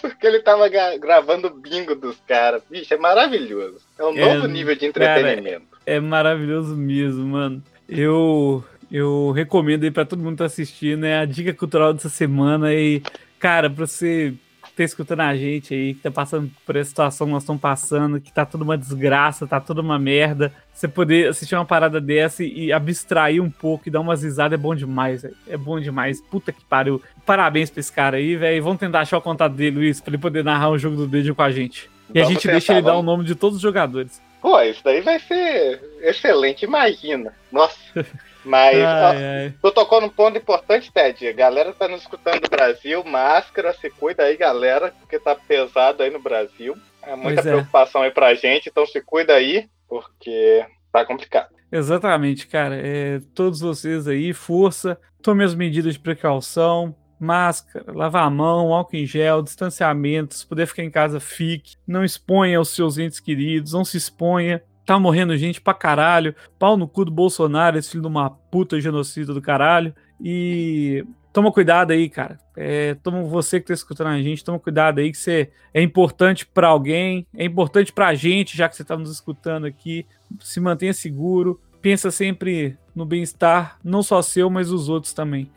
Porque 0.00 0.26
ele 0.26 0.40
tava 0.40 0.68
gravando 0.98 1.50
bingo 1.50 1.94
dos 1.94 2.20
caras. 2.26 2.62
Bicho, 2.68 2.92
é 2.92 2.96
maravilhoso. 2.96 3.80
É 3.96 4.04
um 4.04 4.16
é, 4.16 4.34
novo 4.34 4.48
nível 4.48 4.74
de 4.74 4.86
entretenimento. 4.86 5.66
Cara, 5.70 5.77
é 5.96 6.00
maravilhoso 6.00 6.76
mesmo, 6.76 7.26
mano. 7.26 7.62
Eu 7.88 8.64
eu 8.90 9.32
recomendo 9.32 9.84
aí 9.84 9.90
para 9.90 10.04
todo 10.04 10.22
mundo 10.22 10.32
que 10.32 10.38
tá 10.38 10.44
assistindo, 10.46 11.04
é 11.04 11.18
a 11.18 11.24
dica 11.24 11.52
cultural 11.52 11.92
dessa 11.92 12.08
semana 12.08 12.72
e 12.72 13.02
cara, 13.38 13.68
para 13.68 13.86
você 13.86 14.34
tá 14.76 14.84
escutando 14.84 15.20
a 15.20 15.36
gente 15.36 15.74
aí, 15.74 15.94
que 15.94 16.00
tá 16.00 16.10
passando 16.10 16.50
por 16.64 16.76
essa 16.76 16.88
situação 16.88 17.26
que 17.26 17.32
nós 17.32 17.42
estamos 17.42 17.60
passando, 17.60 18.20
que 18.20 18.32
tá 18.32 18.46
tudo 18.46 18.62
uma 18.62 18.78
desgraça, 18.78 19.46
tá 19.46 19.60
tudo 19.60 19.80
uma 19.80 19.98
merda, 19.98 20.52
você 20.72 20.86
poder 20.86 21.28
assistir 21.28 21.56
uma 21.56 21.64
parada 21.64 22.00
dessa 22.00 22.44
e 22.44 22.72
abstrair 22.72 23.42
um 23.42 23.50
pouco 23.50 23.88
e 23.88 23.90
dar 23.90 24.00
umas 24.00 24.22
risadas 24.22 24.58
é 24.58 24.62
bom 24.62 24.74
demais, 24.74 25.22
véio. 25.22 25.34
é 25.48 25.56
bom 25.56 25.80
demais. 25.80 26.20
Puta 26.20 26.52
que 26.52 26.64
pariu. 26.64 27.02
Parabéns 27.26 27.70
pra 27.70 27.80
esse 27.80 27.92
cara 27.92 28.18
aí, 28.18 28.36
velho. 28.36 28.62
Vamos 28.62 28.78
tentar 28.78 29.00
achar 29.00 29.18
o 29.18 29.22
contato 29.22 29.54
dele, 29.54 29.76
Luiz, 29.76 30.00
pra 30.00 30.10
ele 30.10 30.18
poder 30.18 30.44
narrar 30.44 30.70
um 30.70 30.78
jogo 30.78 30.96
do 30.96 31.06
dedo 31.08 31.34
com 31.34 31.42
a 31.42 31.50
gente. 31.50 31.90
E 32.10 32.12
vamos 32.14 32.28
a 32.28 32.32
gente 32.32 32.42
tentar, 32.42 32.52
deixa 32.52 32.72
ele 32.72 32.82
vamos. 32.82 32.94
dar 32.94 33.00
o 33.00 33.02
nome 33.02 33.24
de 33.24 33.34
todos 33.34 33.56
os 33.56 33.62
jogadores. 33.62 34.22
Pô, 34.40 34.60
isso 34.60 34.82
daí 34.84 35.00
vai 35.00 35.18
ser 35.18 35.82
excelente, 36.00 36.64
imagina. 36.64 37.34
Nossa. 37.50 37.78
Mas 38.44 38.76
ai, 38.76 39.16
ai. 39.16 39.54
tu 39.60 39.70
tocou 39.70 40.00
num 40.00 40.08
ponto 40.08 40.38
importante, 40.38 40.92
Ted. 40.92 41.28
A 41.28 41.32
galera 41.32 41.72
tá 41.72 41.86
nos 41.86 42.00
escutando 42.00 42.40
do 42.40 42.48
Brasil, 42.48 43.04
máscara, 43.04 43.74
se 43.74 43.90
cuida 43.90 44.22
aí, 44.22 44.36
galera, 44.36 44.94
porque 45.00 45.18
tá 45.18 45.34
pesado 45.34 46.02
aí 46.02 46.10
no 46.10 46.20
Brasil. 46.20 46.74
É 47.02 47.14
muita 47.14 47.42
pois 47.42 47.46
é. 47.46 47.50
preocupação 47.50 48.02
é. 48.02 48.06
aí 48.06 48.10
pra 48.10 48.34
gente, 48.34 48.68
então 48.68 48.86
se 48.86 49.02
cuida 49.02 49.34
aí, 49.34 49.68
porque 49.88 50.64
tá 50.90 51.04
complicado. 51.04 51.48
Exatamente, 51.70 52.46
cara. 52.46 52.76
É, 52.76 53.20
todos 53.34 53.60
vocês 53.60 54.08
aí, 54.08 54.32
força, 54.32 54.98
tome 55.22 55.44
as 55.44 55.54
medidas 55.54 55.94
de 55.94 56.00
precaução, 56.00 56.94
máscara, 57.18 57.92
lavar 57.92 58.24
a 58.24 58.30
mão, 58.30 58.72
álcool 58.72 58.96
em 58.96 59.06
gel, 59.06 59.42
distanciamento, 59.42 60.34
se 60.34 60.46
puder 60.46 60.66
ficar 60.66 60.84
em 60.84 60.90
casa, 60.90 61.20
fique. 61.20 61.76
Não 61.86 62.04
exponha 62.04 62.60
os 62.60 62.70
seus 62.70 62.98
entes 62.98 63.20
queridos, 63.20 63.72
não 63.72 63.84
se 63.84 63.96
exponha. 63.96 64.62
Tá 64.84 64.98
morrendo 64.98 65.36
gente 65.36 65.60
pra 65.60 65.74
caralho. 65.74 66.34
Pau 66.58 66.76
no 66.76 66.88
cu 66.88 67.04
do 67.04 67.10
Bolsonaro, 67.10 67.78
esse 67.78 67.90
filho 67.90 68.02
de 68.02 68.08
uma 68.08 68.30
puta 68.30 68.80
genocida 68.80 69.34
do 69.34 69.42
caralho. 69.42 69.94
E 70.20 71.04
toma 71.32 71.52
cuidado 71.52 71.92
aí, 71.92 72.08
cara. 72.08 72.38
É, 72.56 72.94
toma 72.94 73.22
você 73.22 73.60
que 73.60 73.66
tá 73.66 73.74
escutando 73.74 74.08
a 74.08 74.20
gente, 74.20 74.42
toma 74.42 74.58
cuidado 74.58 74.98
aí 74.98 75.10
que 75.10 75.18
você 75.18 75.50
é 75.72 75.82
importante 75.82 76.46
para 76.46 76.68
alguém, 76.68 77.26
é 77.36 77.44
importante 77.44 77.92
pra 77.92 78.14
gente, 78.14 78.56
já 78.56 78.68
que 78.68 78.74
você 78.74 78.82
tá 78.82 78.96
nos 78.96 79.10
escutando 79.10 79.66
aqui. 79.66 80.06
Se 80.40 80.58
mantenha 80.58 80.92
seguro, 80.92 81.60
pensa 81.80 82.10
sempre 82.10 82.76
no 82.94 83.04
bem-estar, 83.04 83.78
não 83.84 84.02
só 84.02 84.20
seu, 84.22 84.50
mas 84.50 84.70
dos 84.70 84.88
outros 84.88 85.12
também. 85.12 85.50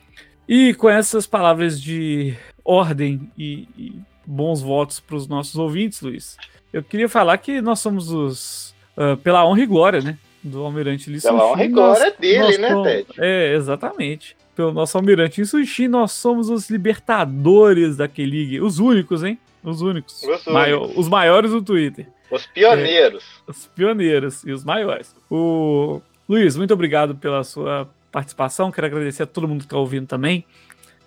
E 0.48 0.74
com 0.74 0.90
essas 0.90 1.26
palavras 1.26 1.82
de 1.82 2.36
ordem 2.64 3.32
e, 3.38 3.68
e 3.78 3.94
bons 4.26 4.62
votos 4.62 5.00
para 5.00 5.16
os 5.16 5.28
nossos 5.28 5.56
ouvintes, 5.56 6.02
Luiz, 6.02 6.38
eu 6.72 6.84
queria 6.84 7.10
falar 7.10 7.38
que 7.38 7.62
nós 7.62 7.80
somos 7.80 8.12
os. 8.12 8.76
Uh, 8.98 9.16
pela 9.18 9.46
honra 9.46 9.62
e 9.62 9.66
glória, 9.66 10.02
né? 10.02 10.18
Do 10.44 10.64
Almirante 10.64 11.10
Lee 11.10 11.22
Pela 11.22 11.46
honra 11.46 11.64
e 11.64 11.68
glória 11.70 12.06
nós, 12.06 12.18
dele, 12.18 12.58
nós, 12.58 12.84
né, 12.84 13.04
Ted? 13.04 13.08
É, 13.20 13.54
exatamente. 13.56 14.36
Pelo 14.56 14.74
nosso 14.74 14.98
Almirante 14.98 15.46
Sushi, 15.46 15.88
nós 15.88 16.12
somos 16.12 16.50
os 16.50 16.70
libertadores 16.70 17.98
daquele 17.98 18.60
os 18.60 18.80
únicos, 18.80 19.24
hein? 19.24 19.40
Os 19.64 19.82
únicos. 19.82 20.22
Os, 20.24 20.46
Maior, 20.46 20.92
os 20.96 21.08
maiores 21.08 21.52
do 21.52 21.62
Twitter. 21.62 22.08
Os 22.30 22.46
pioneiros. 22.48 23.24
É, 23.48 23.52
os 23.52 23.68
pioneiros 23.68 24.44
e 24.44 24.52
os 24.52 24.64
maiores. 24.64 25.16
O 25.30 26.02
Luiz, 26.28 26.58
muito 26.58 26.74
obrigado 26.74 27.16
pela 27.16 27.44
sua 27.44 27.88
participação. 28.12 28.72
Quero 28.72 28.88
agradecer 28.88 29.24
a 29.24 29.28
todo 29.28 29.47
mundo 29.47 29.59
que 29.59 29.66
está 29.66 29.78
ouvindo 29.78 30.07
também. 30.07 30.45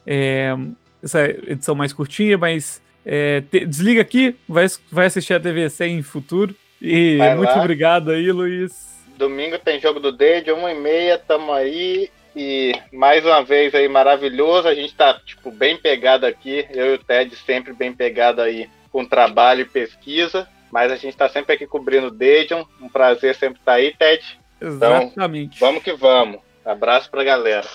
É, 0.07 0.55
essa 1.02 1.24
edição 1.24 1.74
mais 1.74 1.92
curtinha, 1.92 2.38
mas 2.38 2.82
é, 3.05 3.42
te, 3.42 3.66
desliga 3.66 4.00
aqui, 4.00 4.34
vai, 4.48 4.66
vai 4.90 5.07
assistir 5.07 5.34
a 5.34 5.40
TV 5.40 5.68
sem 5.68 6.02
futuro. 6.02 6.55
E 6.80 7.16
vai 7.18 7.34
muito 7.36 7.50
lá. 7.50 7.61
obrigado 7.61 8.11
aí, 8.11 8.30
Luiz. 8.32 8.94
Domingo 9.16 9.59
tem 9.59 9.80
jogo 9.80 10.00
do 10.00 10.11
Dead, 10.11 10.48
uma 10.48 10.72
e 10.72 10.80
meia, 10.80 11.18
tamo 11.18 11.52
aí. 11.52 12.11
E 12.36 12.72
mais 12.92 13.24
uma 13.24 13.44
vez 13.44 13.74
aí, 13.74 13.88
maravilhoso. 13.88 14.66
A 14.66 14.74
gente 14.74 14.94
tá, 14.94 15.14
tipo, 15.24 15.50
bem 15.52 15.76
pegado 15.76 16.26
aqui. 16.26 16.66
Eu 16.70 16.92
e 16.92 16.94
o 16.94 16.98
Ted 16.98 17.34
sempre 17.36 17.72
bem 17.72 17.92
pegado 17.92 18.40
aí 18.40 18.68
com 18.90 19.05
trabalho 19.05 19.61
e 19.61 19.64
pesquisa. 19.64 20.48
Mas 20.72 20.90
a 20.90 20.96
gente 20.96 21.16
tá 21.16 21.28
sempre 21.28 21.55
aqui 21.55 21.66
cobrindo 21.66 22.09
o 22.09 22.11
Deadion. 22.11 22.64
Um 22.80 22.88
prazer 22.88 23.36
sempre 23.36 23.61
estar 23.61 23.72
tá 23.72 23.78
aí, 23.78 23.94
Ted. 23.96 24.38
Exatamente. 24.61 25.57
Então, 25.57 25.68
vamos 25.68 25.84
que 25.84 25.92
vamos. 25.92 26.40
Abraço 26.64 27.10
pra 27.10 27.24
galera. 27.24 27.68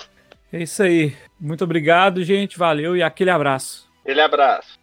É 0.51 0.63
isso 0.63 0.81
aí. 0.81 1.15
Muito 1.39 1.63
obrigado, 1.63 2.23
gente. 2.23 2.57
Valeu 2.57 2.97
e 2.97 3.03
aquele 3.03 3.29
abraço. 3.29 3.87
Aquele 4.01 4.21
abraço. 4.21 4.78